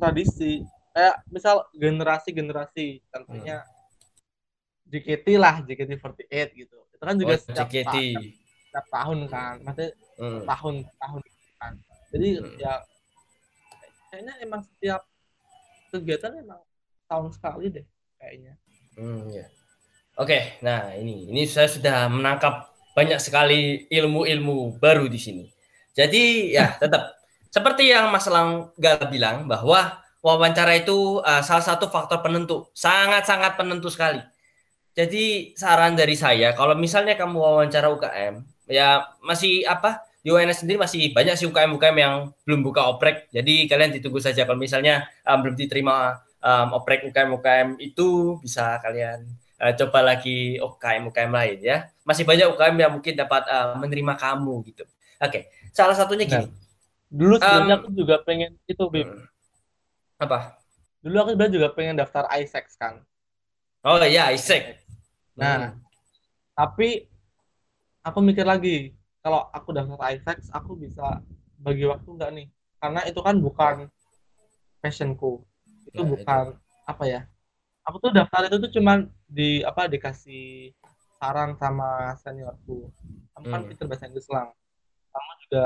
tradisi 0.00 0.64
kayak 0.96 1.16
misal 1.28 1.68
generasi 1.76 2.30
generasi 2.32 2.86
tentunya 3.12 3.62
hmm. 3.62 4.90
JKT 4.90 5.26
lah 5.36 5.60
JKT48 5.66 6.34
gitu 6.56 6.76
itu 6.96 7.04
kan 7.04 7.16
juga 7.20 7.36
oh, 7.36 7.40
setiap, 7.42 7.68
JKT. 7.68 7.94
Ta 8.16 8.20
setiap 8.66 8.86
tahun 8.88 9.18
kan 9.28 9.54
maksudnya 9.60 9.90
hmm. 10.16 10.40
tahun 10.48 10.74
tahun 10.88 11.20
kan 11.60 11.72
jadi 12.16 12.28
hmm. 12.40 12.56
ya 12.56 12.74
kayaknya 14.08 14.34
emang 14.40 14.60
setiap 14.64 15.04
kegiatan 15.92 16.32
emang 16.40 16.60
tahun 17.06 17.30
sekali 17.32 17.72
deh 17.72 17.86
kayaknya. 18.18 18.52
Hmm, 18.98 19.30
ya. 19.30 19.46
Oke, 20.16 20.56
nah 20.64 20.96
ini 20.96 21.28
ini 21.28 21.44
saya 21.44 21.68
sudah 21.68 22.08
menangkap 22.08 22.72
banyak 22.96 23.20
sekali 23.20 23.84
ilmu-ilmu 23.92 24.80
baru 24.80 25.04
di 25.06 25.20
sini. 25.20 25.44
Jadi 25.92 26.56
ya 26.56 26.72
tetap 26.82 27.16
seperti 27.52 27.92
yang 27.92 28.08
Mas 28.08 28.28
Langga 28.28 28.96
bilang 29.08 29.44
bahwa 29.44 30.00
wawancara 30.24 30.76
itu 30.80 31.20
uh, 31.20 31.42
salah 31.44 31.64
satu 31.64 31.92
faktor 31.92 32.24
penentu, 32.24 32.68
sangat-sangat 32.72 33.54
penentu 33.60 33.92
sekali. 33.92 34.20
Jadi 34.96 35.52
saran 35.52 35.92
dari 35.92 36.16
saya 36.16 36.56
kalau 36.56 36.72
misalnya 36.72 37.12
kamu 37.20 37.36
wawancara 37.36 37.92
UKM, 37.92 38.40
ya 38.72 39.04
masih 39.20 39.68
apa? 39.68 40.00
Di 40.24 40.34
UNS 40.34 40.66
sendiri 40.66 40.80
masih 40.80 41.14
banyak 41.14 41.38
sih 41.38 41.46
UKM-UKM 41.46 41.96
yang 42.02 42.14
belum 42.42 42.66
buka 42.66 42.90
oprek. 42.90 43.30
Jadi 43.30 43.70
kalian 43.70 43.94
ditunggu 43.94 44.18
saja 44.18 44.42
kalau 44.42 44.58
misalnya 44.58 45.06
um, 45.22 45.38
belum 45.38 45.54
diterima 45.54 46.18
um, 46.46 46.68
oprek 46.78 47.02
UKM 47.10 47.34
UKM 47.34 47.68
itu 47.82 48.38
bisa 48.38 48.78
kalian 48.78 49.26
uh, 49.58 49.72
coba 49.74 50.14
lagi 50.14 50.60
UKM 50.62 51.10
UKM 51.10 51.32
lain 51.32 51.58
ya. 51.60 51.78
Masih 52.06 52.22
banyak 52.22 52.46
UKM 52.54 52.76
yang 52.78 52.92
mungkin 52.94 53.14
dapat 53.18 53.42
uh, 53.50 53.74
menerima 53.82 54.14
kamu 54.14 54.54
gitu. 54.70 54.84
Oke, 55.16 55.18
okay. 55.18 55.42
salah 55.74 55.96
satunya 55.96 56.28
gini. 56.28 56.46
Nah, 56.46 56.52
dulu 57.08 57.34
sebenarnya 57.40 57.76
um, 57.76 57.80
aku 57.82 57.88
juga 57.96 58.16
pengen 58.22 58.52
itu, 58.68 58.84
Bim. 58.92 59.08
Hmm. 59.08 59.24
Apa? 60.20 60.60
Dulu 61.00 61.16
aku 61.16 61.30
sebenarnya 61.34 61.54
juga 61.56 61.68
pengen 61.72 61.96
daftar 61.96 62.28
ISEX 62.36 62.76
kan. 62.76 63.00
Oh 63.80 63.96
iya, 64.04 64.28
ISEX. 64.36 64.76
Nah, 65.34 65.72
hmm. 65.72 65.80
tapi 66.52 67.08
aku 68.04 68.18
mikir 68.20 68.44
lagi, 68.44 68.92
kalau 69.24 69.48
aku 69.50 69.72
daftar 69.72 69.98
ISEX, 70.12 70.52
aku 70.52 70.76
bisa 70.76 71.24
bagi 71.56 71.88
waktu 71.88 72.08
nggak 72.12 72.30
nih? 72.36 72.46
Karena 72.76 73.00
itu 73.08 73.20
kan 73.24 73.40
bukan 73.40 73.76
passionku. 74.84 75.42
Itu 75.96 76.04
ya, 76.04 76.10
bukan 76.12 76.44
itu. 76.52 76.84
apa 76.84 77.04
ya? 77.08 77.20
Aku 77.88 77.96
tuh 78.02 78.12
daftar 78.12 78.44
itu 78.52 78.56
tuh 78.60 78.70
cuman 78.76 79.08
di 79.24 79.64
apa 79.64 79.88
dikasih 79.88 80.76
saran 81.16 81.56
sama 81.56 82.12
seniorku. 82.20 82.92
Kamu 83.32 83.46
kan 83.48 83.60
hmm. 83.64 83.68
pinter 83.72 83.86
bahasa 83.88 84.04
Inggris 84.04 84.28
lang. 84.28 84.52
Kamu 85.10 85.32
juga 85.48 85.64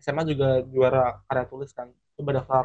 SMA 0.00 0.22
juga 0.24 0.48
juara 0.64 1.20
karya 1.28 1.44
tulis 1.44 1.70
kan. 1.76 1.92
Coba 2.16 2.30
daftar 2.40 2.64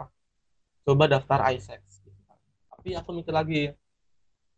coba 0.88 1.04
daftar 1.12 1.40
ISEX. 1.52 2.00
Gitu 2.08 2.22
kan. 2.24 2.40
Tapi 2.72 2.90
aku 2.96 3.10
mikir 3.12 3.34
lagi, 3.36 3.62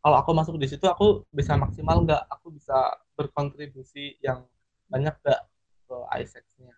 kalau 0.03 0.17
aku 0.21 0.31
masuk 0.37 0.55
di 0.61 0.69
situ 0.69 0.85
aku 0.85 1.25
bisa 1.33 1.57
maksimal 1.57 2.05
nggak? 2.05 2.23
Aku 2.37 2.53
bisa 2.53 2.93
berkontribusi 3.17 4.21
yang 4.21 4.45
banyak 4.91 5.17
nggak 5.23 5.41
ke 5.87 5.97
ISEX-nya? 6.21 6.75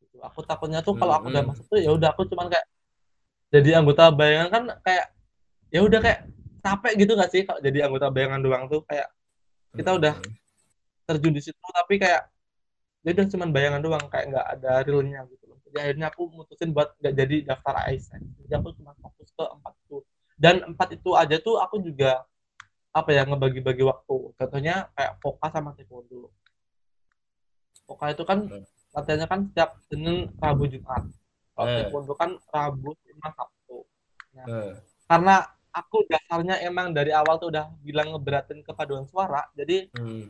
Gitu. 0.00 0.16
Aku 0.24 0.40
takutnya 0.46 0.80
tuh 0.80 0.96
kalau 0.96 1.20
aku 1.20 1.28
udah 1.28 1.44
hmm. 1.44 1.50
masuk 1.52 1.64
tuh 1.68 1.78
ya 1.82 1.92
udah 1.92 2.14
aku 2.16 2.24
cuman 2.30 2.48
kayak 2.48 2.64
jadi 3.50 3.82
anggota 3.82 4.14
bayangan 4.14 4.48
kan 4.50 4.64
kayak 4.86 5.06
ya 5.74 5.80
udah 5.82 5.98
kayak 5.98 6.20
capek 6.62 6.92
gitu 7.02 7.12
gak 7.18 7.30
sih? 7.34 7.42
Kalau 7.42 7.58
jadi 7.58 7.78
anggota 7.90 8.06
bayangan 8.14 8.40
doang 8.40 8.64
tuh 8.70 8.86
kayak 8.86 9.10
kita 9.74 9.90
udah 9.98 10.14
hmm. 10.18 10.34
terjun 11.06 11.34
di 11.34 11.42
situ 11.42 11.58
tapi 11.74 11.98
kayak 11.98 12.30
jadi 13.00 13.24
ya 13.24 13.26
cuma 13.32 13.48
bayangan 13.48 13.80
doang 13.80 14.04
kayak 14.12 14.34
nggak 14.34 14.46
ada 14.58 14.72
realnya 14.86 15.24
gitu 15.30 15.44
loh. 15.50 15.58
Jadi 15.66 15.76
akhirnya 15.82 16.06
aku 16.10 16.22
mutusin 16.30 16.70
buat 16.70 16.94
nggak 17.00 17.14
jadi 17.16 17.36
daftar 17.48 17.74
ASN 17.90 18.22
jadi 18.44 18.54
aku 18.60 18.74
cuma 18.78 18.92
fokus 18.98 19.30
ke 19.34 19.44
empat 19.46 19.74
itu. 19.86 19.98
Dan 20.40 20.54
empat 20.72 20.88
itu 20.96 21.10
aja 21.16 21.36
tuh 21.42 21.56
aku 21.58 21.82
juga 21.82 22.22
apa 22.90 23.10
ya 23.14 23.22
ngebagi-bagi 23.26 23.82
waktu. 23.86 24.16
Contohnya 24.34 24.90
kayak 24.94 25.12
Poka 25.22 25.48
sama 25.54 25.74
taekwondo. 25.78 26.30
Poka 27.86 28.14
itu 28.14 28.22
kan 28.26 28.38
hmm. 28.46 28.66
latihannya 28.94 29.26
kan 29.26 29.40
setiap 29.50 29.70
Senin 29.86 30.30
Rabu 30.38 30.66
Jumat 30.66 31.06
kalau 31.60 31.68
hmm. 31.68 31.76
taekwondo 31.84 32.14
kan 32.16 32.30
Rabu 32.48 32.96
Jumat 33.04 33.32
Sabtu 33.36 33.78
nah, 34.32 34.46
hmm. 34.48 34.72
karena 35.04 35.34
aku 35.76 35.96
dasarnya 36.08 36.56
emang 36.64 36.96
dari 36.96 37.12
awal 37.12 37.36
tuh 37.36 37.52
udah 37.52 37.68
bilang 37.84 38.16
ngeberatin 38.16 38.64
ke 38.64 38.72
paduan 38.72 39.04
suara 39.04 39.44
jadi 39.52 39.92
hmm. 39.92 40.24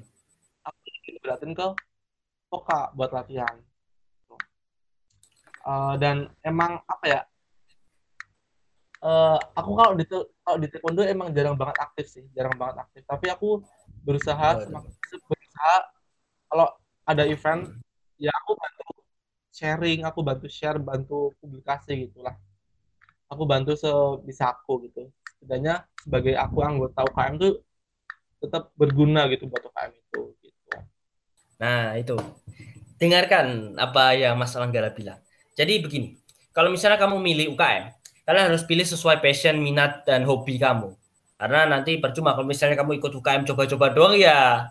aku 0.67 0.79
ngeberatin 1.15 1.55
ke 1.55 1.67
Poka 2.51 2.91
buat 2.99 3.15
latihan 3.15 3.63
uh, 5.63 5.95
dan 6.03 6.27
emang 6.43 6.83
apa 6.83 7.05
ya 7.07 7.21
uh, 9.07 9.39
aku 9.55 9.71
kalau 9.79 9.93
di 9.95 10.05
kalau 10.43 10.59
di 10.59 10.67
taekwondo 10.67 11.07
emang 11.07 11.31
jarang 11.31 11.55
banget 11.55 11.79
aktif 11.79 12.11
sih 12.11 12.27
jarang 12.35 12.59
banget 12.59 12.83
aktif 12.83 13.07
tapi 13.07 13.31
aku 13.31 13.63
berusaha 14.03 14.67
oh, 14.67 14.83
berusaha 15.31 15.75
kalau 16.51 16.67
ada 17.07 17.23
event 17.23 17.71
hmm. 17.71 17.79
ya 18.19 18.35
aku 18.35 18.59
bantu 18.59 19.00
sharing 19.51 20.07
aku 20.07 20.23
bantu 20.23 20.47
share 20.47 20.79
bantu 20.79 21.35
publikasi 21.43 22.07
gitulah 22.07 22.35
aku 23.31 23.43
bantu 23.47 23.75
sebisa 23.75 24.55
aku 24.55 24.87
gitu 24.91 25.11
setidaknya 25.41 25.87
sebagai 26.01 26.35
aku 26.37 26.59
anggota 26.61 27.01
UKM 27.09 27.35
tuh 27.41 27.65
tetap 28.41 28.73
berguna 28.77 29.29
gitu 29.29 29.49
buat 29.49 29.61
UKM 29.61 29.93
itu 29.93 30.21
gitu. 30.41 30.77
Nah, 31.61 31.93
itu. 31.97 32.17
Dengarkan 32.97 33.77
apa 33.77 34.17
yang 34.17 34.37
Mas 34.37 34.53
Langgara 34.57 34.93
bilang. 34.93 35.21
Jadi 35.57 35.81
begini, 35.81 36.17
kalau 36.57 36.73
misalnya 36.73 36.97
kamu 36.97 37.21
milih 37.21 37.47
UKM, 37.57 37.85
kalian 38.25 38.45
harus 38.53 38.65
pilih 38.65 38.85
sesuai 38.85 39.21
passion, 39.21 39.61
minat 39.61 40.05
dan 40.09 40.25
hobi 40.25 40.57
kamu. 40.57 40.93
Karena 41.41 41.65
nanti 41.69 41.97
percuma 41.97 42.37
kalau 42.37 42.49
misalnya 42.49 42.77
kamu 42.77 43.01
ikut 43.01 43.13
UKM 43.13 43.49
coba-coba 43.49 43.93
doang 43.93 44.17
ya 44.17 44.69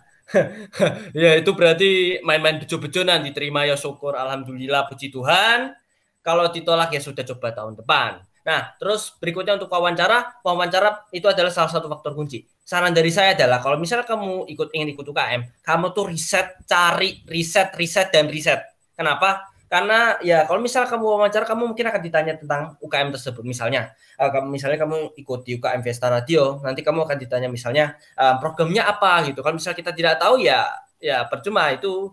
ya 1.24 1.32
itu 1.38 1.52
berarti 1.58 2.22
main-main 2.22 2.62
bejo-bejonan 2.62 3.26
diterima 3.26 3.66
ya 3.66 3.74
syukur 3.74 4.14
alhamdulillah 4.14 4.86
puji 4.90 5.10
Tuhan. 5.10 5.74
Kalau 6.20 6.52
ditolak 6.52 6.94
ya 6.94 7.02
sudah 7.02 7.24
coba 7.26 7.56
tahun 7.56 7.80
depan. 7.80 8.22
Nah, 8.44 8.76
terus 8.82 9.14
berikutnya 9.20 9.60
untuk 9.60 9.72
wawancara, 9.72 10.42
wawancara 10.42 11.06
itu 11.14 11.28
adalah 11.28 11.54
salah 11.54 11.72
satu 11.72 11.86
faktor 11.92 12.16
kunci. 12.16 12.44
Saran 12.64 12.94
dari 12.94 13.10
saya 13.14 13.34
adalah 13.34 13.62
kalau 13.62 13.78
misalnya 13.78 14.06
kamu 14.08 14.50
ikut 14.52 14.68
ingin 14.74 14.90
ikut 14.94 15.06
UKM, 15.06 15.42
kamu 15.62 15.86
tuh 15.94 16.06
riset, 16.10 16.60
cari 16.66 17.22
riset, 17.28 17.74
riset 17.78 18.10
dan 18.10 18.26
riset. 18.30 18.62
Kenapa? 18.94 19.48
Karena 19.70 20.18
ya 20.26 20.50
kalau 20.50 20.58
misalnya 20.66 20.90
kamu 20.90 21.06
wawancara, 21.06 21.46
kamu 21.46 21.70
mungkin 21.70 21.86
akan 21.94 22.02
ditanya 22.02 22.34
tentang 22.42 22.74
UKM 22.82 23.14
tersebut. 23.14 23.46
Misalnya, 23.46 23.94
uh, 24.18 24.42
misalnya 24.50 24.82
kamu 24.82 25.14
ikut 25.14 25.40
di 25.46 25.62
UKM 25.62 25.86
Vesta 25.86 26.10
Radio, 26.10 26.58
nanti 26.66 26.82
kamu 26.82 27.06
akan 27.06 27.18
ditanya 27.22 27.48
misalnya 27.54 27.94
uh, 28.18 28.42
programnya 28.42 28.90
apa 28.90 29.30
gitu. 29.30 29.46
Kalau 29.46 29.54
misalnya 29.54 29.78
kita 29.78 29.92
tidak 29.94 30.18
tahu 30.18 30.42
ya 30.42 30.66
ya 31.00 31.24
percuma 31.30 31.72
itu 31.72 32.12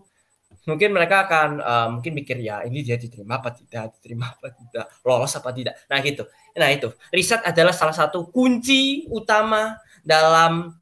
mungkin 0.63 0.95
mereka 0.95 1.27
akan 1.27 1.49
uh, 1.59 1.87
mungkin 1.97 2.11
mikir 2.15 2.39
ya 2.39 2.63
ini 2.63 2.83
dia 2.83 2.95
diterima 2.95 3.39
apa 3.39 3.51
tidak 3.55 3.99
diterima 3.99 4.31
apa 4.37 4.47
tidak 4.53 4.85
lolos 5.01 5.33
apa 5.33 5.49
tidak. 5.49 5.73
Nah 5.89 5.97
gitu. 6.05 6.23
Nah 6.53 6.69
itu. 6.69 6.93
Riset 7.09 7.41
adalah 7.41 7.73
salah 7.73 7.95
satu 7.97 8.29
kunci 8.29 9.09
utama 9.09 9.81
dalam 10.05 10.77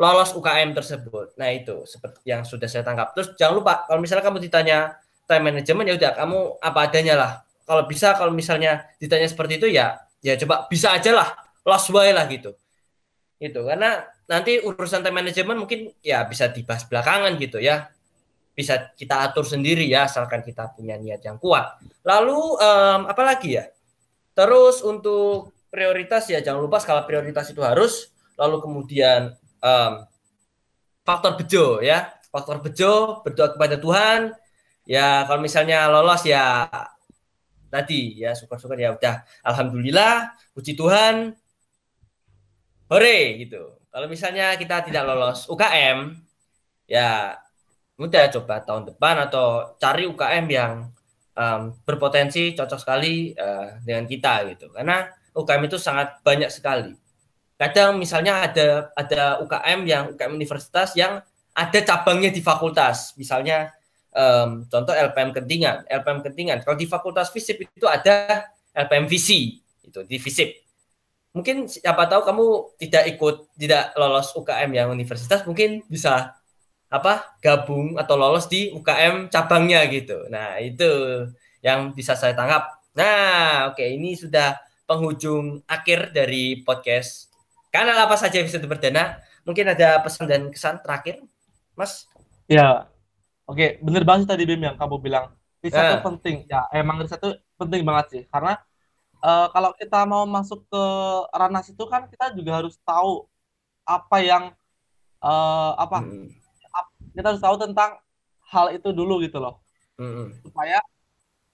lolos 0.00 0.30
UKM 0.32 0.70
tersebut. 0.72 1.34
Nah 1.34 1.50
itu 1.50 1.84
seperti 1.84 2.30
yang 2.30 2.46
sudah 2.46 2.70
saya 2.70 2.86
tangkap. 2.86 3.10
Terus 3.12 3.34
jangan 3.34 3.54
lupa 3.58 3.84
kalau 3.90 4.00
misalnya 4.00 4.24
kamu 4.24 4.38
ditanya 4.38 4.96
time 5.30 5.54
management 5.54 5.86
ya 5.86 5.94
udah 5.94 6.10
kamu 6.18 6.38
apa 6.58 6.78
adanya 6.90 7.14
lah 7.14 7.32
kalau 7.62 7.86
bisa 7.86 8.18
kalau 8.18 8.34
misalnya 8.34 8.82
ditanya 8.98 9.30
seperti 9.30 9.62
itu 9.62 9.70
ya 9.70 10.02
ya 10.18 10.34
coba 10.42 10.66
bisa 10.66 10.90
aja 10.98 11.14
lah 11.14 11.28
lost 11.62 11.86
way 11.94 12.10
lah 12.10 12.26
gitu 12.26 12.50
itu 13.38 13.60
karena 13.62 14.02
nanti 14.26 14.58
urusan 14.58 15.06
time 15.06 15.22
management 15.22 15.58
mungkin 15.62 15.94
ya 16.02 16.26
bisa 16.26 16.50
dibahas 16.50 16.82
belakangan 16.90 17.38
gitu 17.38 17.62
ya 17.62 17.88
bisa 18.60 18.92
kita 18.92 19.24
atur 19.24 19.48
sendiri 19.48 19.88
ya 19.88 20.04
asalkan 20.04 20.44
kita 20.44 20.68
punya 20.76 21.00
niat 21.00 21.24
yang 21.24 21.40
kuat. 21.40 21.80
Lalu 22.04 22.60
um, 22.60 23.00
apa 23.08 23.22
lagi 23.24 23.56
ya? 23.56 23.64
Terus 24.36 24.84
untuk 24.84 25.56
prioritas 25.72 26.28
ya 26.28 26.44
jangan 26.44 26.60
lupa 26.60 26.76
skala 26.82 27.08
prioritas 27.08 27.48
itu 27.48 27.64
harus. 27.64 28.12
Lalu 28.36 28.60
kemudian 28.60 29.32
um, 29.64 29.92
faktor 31.08 31.40
bejo 31.40 31.80
ya, 31.80 32.12
faktor 32.28 32.60
bejo 32.60 33.24
berdoa 33.24 33.56
kepada 33.56 33.80
Tuhan. 33.80 34.36
Ya 34.90 35.22
kalau 35.30 35.38
misalnya 35.38 35.86
lolos 35.86 36.26
ya 36.26 36.66
tadi 37.70 38.18
ya 38.18 38.34
syukur-syukur 38.34 38.74
ya 38.74 38.90
udah 38.98 39.22
alhamdulillah 39.46 40.34
puji 40.50 40.74
Tuhan. 40.74 41.38
Hore 42.90 43.18
gitu. 43.38 43.78
Kalau 43.86 44.10
misalnya 44.10 44.58
kita 44.58 44.82
tidak 44.82 45.06
lolos 45.06 45.46
UKM 45.46 46.18
ya 46.90 47.38
udah 48.02 48.24
coba 48.34 48.66
tahun 48.66 48.90
depan 48.90 49.30
atau 49.30 49.78
cari 49.78 50.10
UKM 50.10 50.46
yang 50.50 50.90
um, 51.36 51.62
berpotensi 51.86 52.56
cocok 52.56 52.80
sekali 52.80 53.36
uh, 53.36 53.78
dengan 53.84 54.08
kita 54.08 54.48
gitu 54.50 54.72
karena 54.72 55.08
UKM 55.36 55.62
itu 55.68 55.76
sangat 55.76 56.18
banyak 56.24 56.48
sekali 56.48 56.96
kadang 57.60 58.00
misalnya 58.00 58.48
ada 58.48 58.68
ada 58.96 59.44
UKM 59.44 59.80
yang 59.84 60.04
UKM 60.16 60.32
universitas 60.32 60.96
yang 60.96 61.20
ada 61.52 61.78
cabangnya 61.84 62.32
di 62.32 62.40
fakultas 62.40 63.12
misalnya 63.20 63.68
um, 64.14 64.64
contoh 64.66 64.94
LPM 64.94 65.30
Kentingan 65.34 65.86
LPM 65.86 66.20
Kentingan 66.24 66.58
kalau 66.62 66.76
di 66.78 66.86
fakultas 66.86 67.30
FISIP 67.34 67.66
itu 67.70 67.86
ada 67.86 68.48
LPM 68.74 69.10
Visi 69.10 69.58
itu 69.84 70.00
di 70.06 70.16
FISIP 70.18 70.60
mungkin 71.30 71.70
siapa 71.70 72.10
tahu 72.10 72.26
kamu 72.26 72.46
tidak 72.78 73.04
ikut 73.16 73.36
tidak 73.54 73.94
lolos 73.94 74.34
UKM 74.34 74.70
yang 74.74 74.88
universitas 74.90 75.46
mungkin 75.46 75.86
bisa 75.86 76.34
apa 76.90 77.38
gabung 77.38 77.94
atau 77.94 78.18
lolos 78.18 78.50
di 78.50 78.74
UKM 78.74 79.30
cabangnya 79.30 79.86
gitu. 79.86 80.26
Nah, 80.26 80.58
itu 80.58 80.90
yang 81.62 81.94
bisa 81.94 82.18
saya 82.18 82.34
tangkap. 82.34 82.82
Nah, 82.98 83.70
oke 83.70 83.78
okay, 83.78 83.94
ini 83.94 84.18
sudah 84.18 84.58
penghujung 84.90 85.62
akhir 85.70 86.10
dari 86.10 86.66
podcast. 86.66 87.30
Kanal 87.70 87.94
apa 87.94 88.18
saja 88.18 88.42
bisa 88.42 88.58
berdana? 88.58 89.22
Mungkin 89.46 89.70
ada 89.70 90.02
pesan 90.02 90.26
dan 90.26 90.50
kesan 90.50 90.82
terakhir, 90.82 91.22
Mas? 91.78 92.10
Ya, 92.50 92.90
oke, 93.50 93.58
okay. 93.58 93.82
bener 93.82 94.06
banget 94.06 94.30
tadi 94.30 94.46
Bim 94.46 94.62
yang 94.62 94.78
kamu 94.78 95.02
bilang. 95.02 95.34
Riset 95.60 95.76
itu 95.76 95.98
penting. 96.00 96.36
Ya, 96.48 96.64
emang 96.72 97.02
riset 97.02 97.20
itu 97.20 97.36
penting 97.58 97.82
banget 97.84 98.06
sih. 98.08 98.22
Karena 98.30 98.56
uh, 99.20 99.50
kalau 99.52 99.74
kita 99.74 100.06
mau 100.08 100.24
masuk 100.24 100.64
ke 100.70 100.84
ranah 101.34 101.60
situ 101.66 101.84
kan 101.84 102.08
kita 102.08 102.32
juga 102.32 102.62
harus 102.62 102.80
tahu 102.80 103.28
apa 103.84 104.16
yang 104.22 104.44
uh, 105.20 105.74
apa 105.76 105.98
hmm 106.06 106.40
kita 107.14 107.26
harus 107.34 107.42
tahu 107.42 107.56
tentang 107.58 107.98
hal 108.50 108.70
itu 108.74 108.90
dulu 108.90 109.22
gitu 109.22 109.38
loh 109.38 109.62
mm-hmm. 109.98 110.46
supaya 110.46 110.78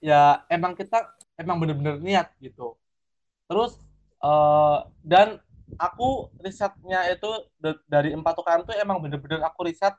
ya 0.00 0.44
emang 0.52 0.76
kita 0.76 1.12
emang 1.36 1.60
bener-bener 1.60 2.00
niat 2.00 2.32
gitu 2.40 2.76
terus 3.48 3.80
uh, 4.20 4.84
dan 5.04 5.40
aku 5.80 6.30
risetnya 6.40 7.08
itu 7.10 7.28
dari 7.88 8.14
empat 8.14 8.38
UKM 8.38 8.62
tuh 8.64 8.76
emang 8.78 9.02
bener-bener 9.02 9.42
aku 9.44 9.66
riset 9.66 9.92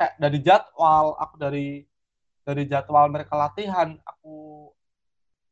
kayak 0.00 0.16
dari 0.16 0.38
jadwal 0.40 1.12
aku 1.20 1.34
dari 1.36 1.84
dari 2.40 2.64
jadwal 2.64 3.12
mereka 3.12 3.36
latihan 3.36 4.00
aku 4.00 4.72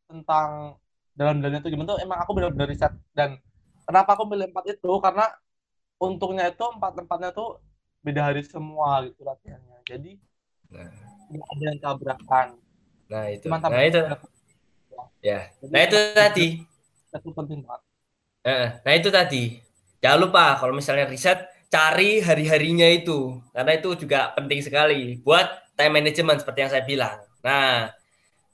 tentang 0.09 0.81
dalam 1.13 1.45
dalamnya 1.45 1.61
itu 1.61 1.77
gimana 1.77 1.93
tuh 1.93 2.01
emang 2.01 2.19
aku 2.25 2.31
bener-bener 2.33 2.73
riset. 2.73 2.95
Dan 3.13 3.37
kenapa 3.85 4.17
aku 4.17 4.25
pilih 4.25 4.49
empat 4.49 4.65
itu? 4.73 4.93
Karena 5.05 5.29
untungnya 6.01 6.49
itu 6.49 6.65
empat 6.65 6.97
tempatnya 6.97 7.31
tuh 7.37 7.61
beda 8.01 8.33
hari 8.33 8.41
semua 8.47 9.05
gitu 9.05 9.27
latihannya. 9.27 9.85
Jadi 9.85 10.17
nah. 10.73 10.89
nggak 11.29 11.49
ada 11.53 11.65
yang 11.69 11.79
tabrakan. 11.83 12.49
Nah 13.13 13.25
itu. 13.29 13.45
Cuman 13.51 13.61
nah 13.61 13.85
itu. 13.85 14.01
ya. 15.21 15.53
Nah 15.69 15.81
itu 15.85 15.99
tadi. 16.17 16.47
itu 17.09 17.29
penting 17.37 17.61
banget. 17.67 17.83
Nah 18.81 18.93
itu 18.97 19.09
tadi. 19.13 19.45
Jangan 19.99 20.19
lupa 20.23 20.57
kalau 20.57 20.73
misalnya 20.73 21.11
riset 21.11 21.48
cari 21.69 22.25
hari-harinya 22.25 22.89
itu 22.89 23.37
karena 23.53 23.73
itu 23.77 23.91
juga 23.97 24.33
penting 24.33 24.61
sekali 24.65 25.21
buat 25.21 25.47
time 25.77 26.01
management 26.01 26.41
seperti 26.41 26.59
yang 26.65 26.73
saya 26.73 26.85
bilang 26.85 27.19
nah 27.45 27.93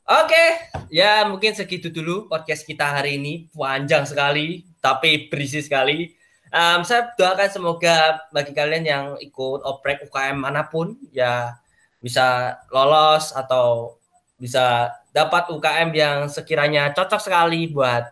Oke, 0.04 0.36
okay. 0.36 0.48
ya 0.92 1.24
mungkin 1.24 1.56
segitu 1.56 1.88
dulu 1.88 2.28
podcast 2.28 2.68
kita 2.68 2.84
hari 2.84 3.16
ini. 3.16 3.48
Panjang 3.56 4.04
sekali, 4.04 4.60
tapi 4.76 5.32
berisi 5.32 5.64
sekali. 5.64 6.12
Um, 6.52 6.84
saya 6.84 7.08
doakan 7.16 7.48
semoga 7.48 8.20
bagi 8.28 8.52
kalian 8.52 8.84
yang 8.84 9.04
ikut 9.16 9.64
oprek 9.64 10.04
UKM 10.04 10.36
mana 10.36 10.68
pun 10.68 11.00
ya 11.08 11.56
bisa 12.04 12.52
lolos 12.68 13.32
atau 13.32 13.96
bisa 14.36 14.92
dapat 15.10 15.48
UKM 15.50 15.90
yang 15.96 16.18
sekiranya 16.28 16.92
cocok 16.92 17.18
sekali 17.18 17.72
buat 17.72 18.04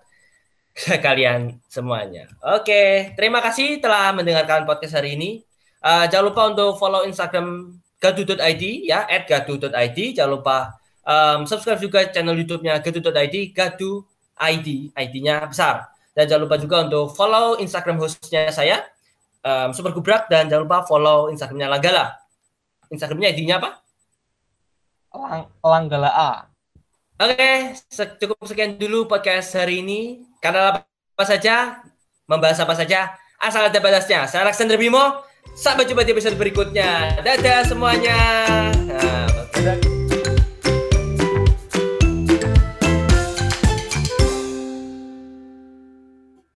kalian 1.04 1.60
semuanya. 1.68 2.28
Oke, 2.40 3.12
terima 3.14 3.44
kasih 3.44 3.78
telah 3.78 4.12
mendengarkan 4.16 4.64
podcast 4.64 4.96
hari 4.96 5.20
ini. 5.20 5.30
Uh, 5.82 6.06
jangan 6.08 6.32
lupa 6.32 6.42
untuk 6.48 6.78
follow 6.80 7.04
Instagram 7.04 7.76
gadu.id 8.00 8.64
ya, 8.86 9.04
at 9.04 9.28
gadu.id. 9.28 9.98
Jangan 10.16 10.30
lupa 10.32 10.78
um, 11.04 11.44
subscribe 11.44 11.80
juga 11.82 12.00
channel 12.08 12.34
YouTube-nya 12.40 12.80
gadu.id, 12.80 13.36
gadu 13.52 14.06
ID, 14.40 14.96
ID-nya 14.96 15.44
besar. 15.46 15.92
Dan 16.12 16.28
jangan 16.28 16.42
lupa 16.48 16.56
juga 16.60 16.76
untuk 16.84 17.14
follow 17.16 17.56
Instagram 17.60 17.96
hostnya 18.00 18.48
saya, 18.52 18.84
um, 19.44 19.72
Super 19.72 19.92
Gubrak, 19.96 20.28
dan 20.28 20.48
jangan 20.48 20.64
lupa 20.68 20.84
follow 20.84 21.28
Instagramnya 21.32 21.68
Langgala. 21.68 22.16
Instagramnya 22.92 23.32
ID-nya 23.32 23.56
apa? 23.60 23.80
Lang 25.12 25.44
Langgala 25.60 26.10
A. 26.12 26.51
Oke, 27.20 27.36
okay, 27.36 27.56
cukup 28.16 28.40
sekian 28.48 28.80
dulu 28.80 29.04
podcast 29.04 29.52
hari 29.52 29.84
ini. 29.84 30.24
Karena 30.40 30.80
apa 30.80 31.24
saja, 31.28 31.84
membahas 32.24 32.64
apa 32.64 32.72
saja, 32.72 33.12
asal 33.36 33.68
ada 33.68 33.78
batasnya. 33.84 34.24
Saya 34.24 34.48
Alexander 34.48 34.80
Bimo, 34.80 35.20
sampai 35.52 35.84
jumpa 35.84 36.08
di 36.08 36.16
episode 36.16 36.40
berikutnya. 36.40 37.20
Dadah 37.20 37.68
semuanya. 37.68 38.16
Nah, 38.88 39.51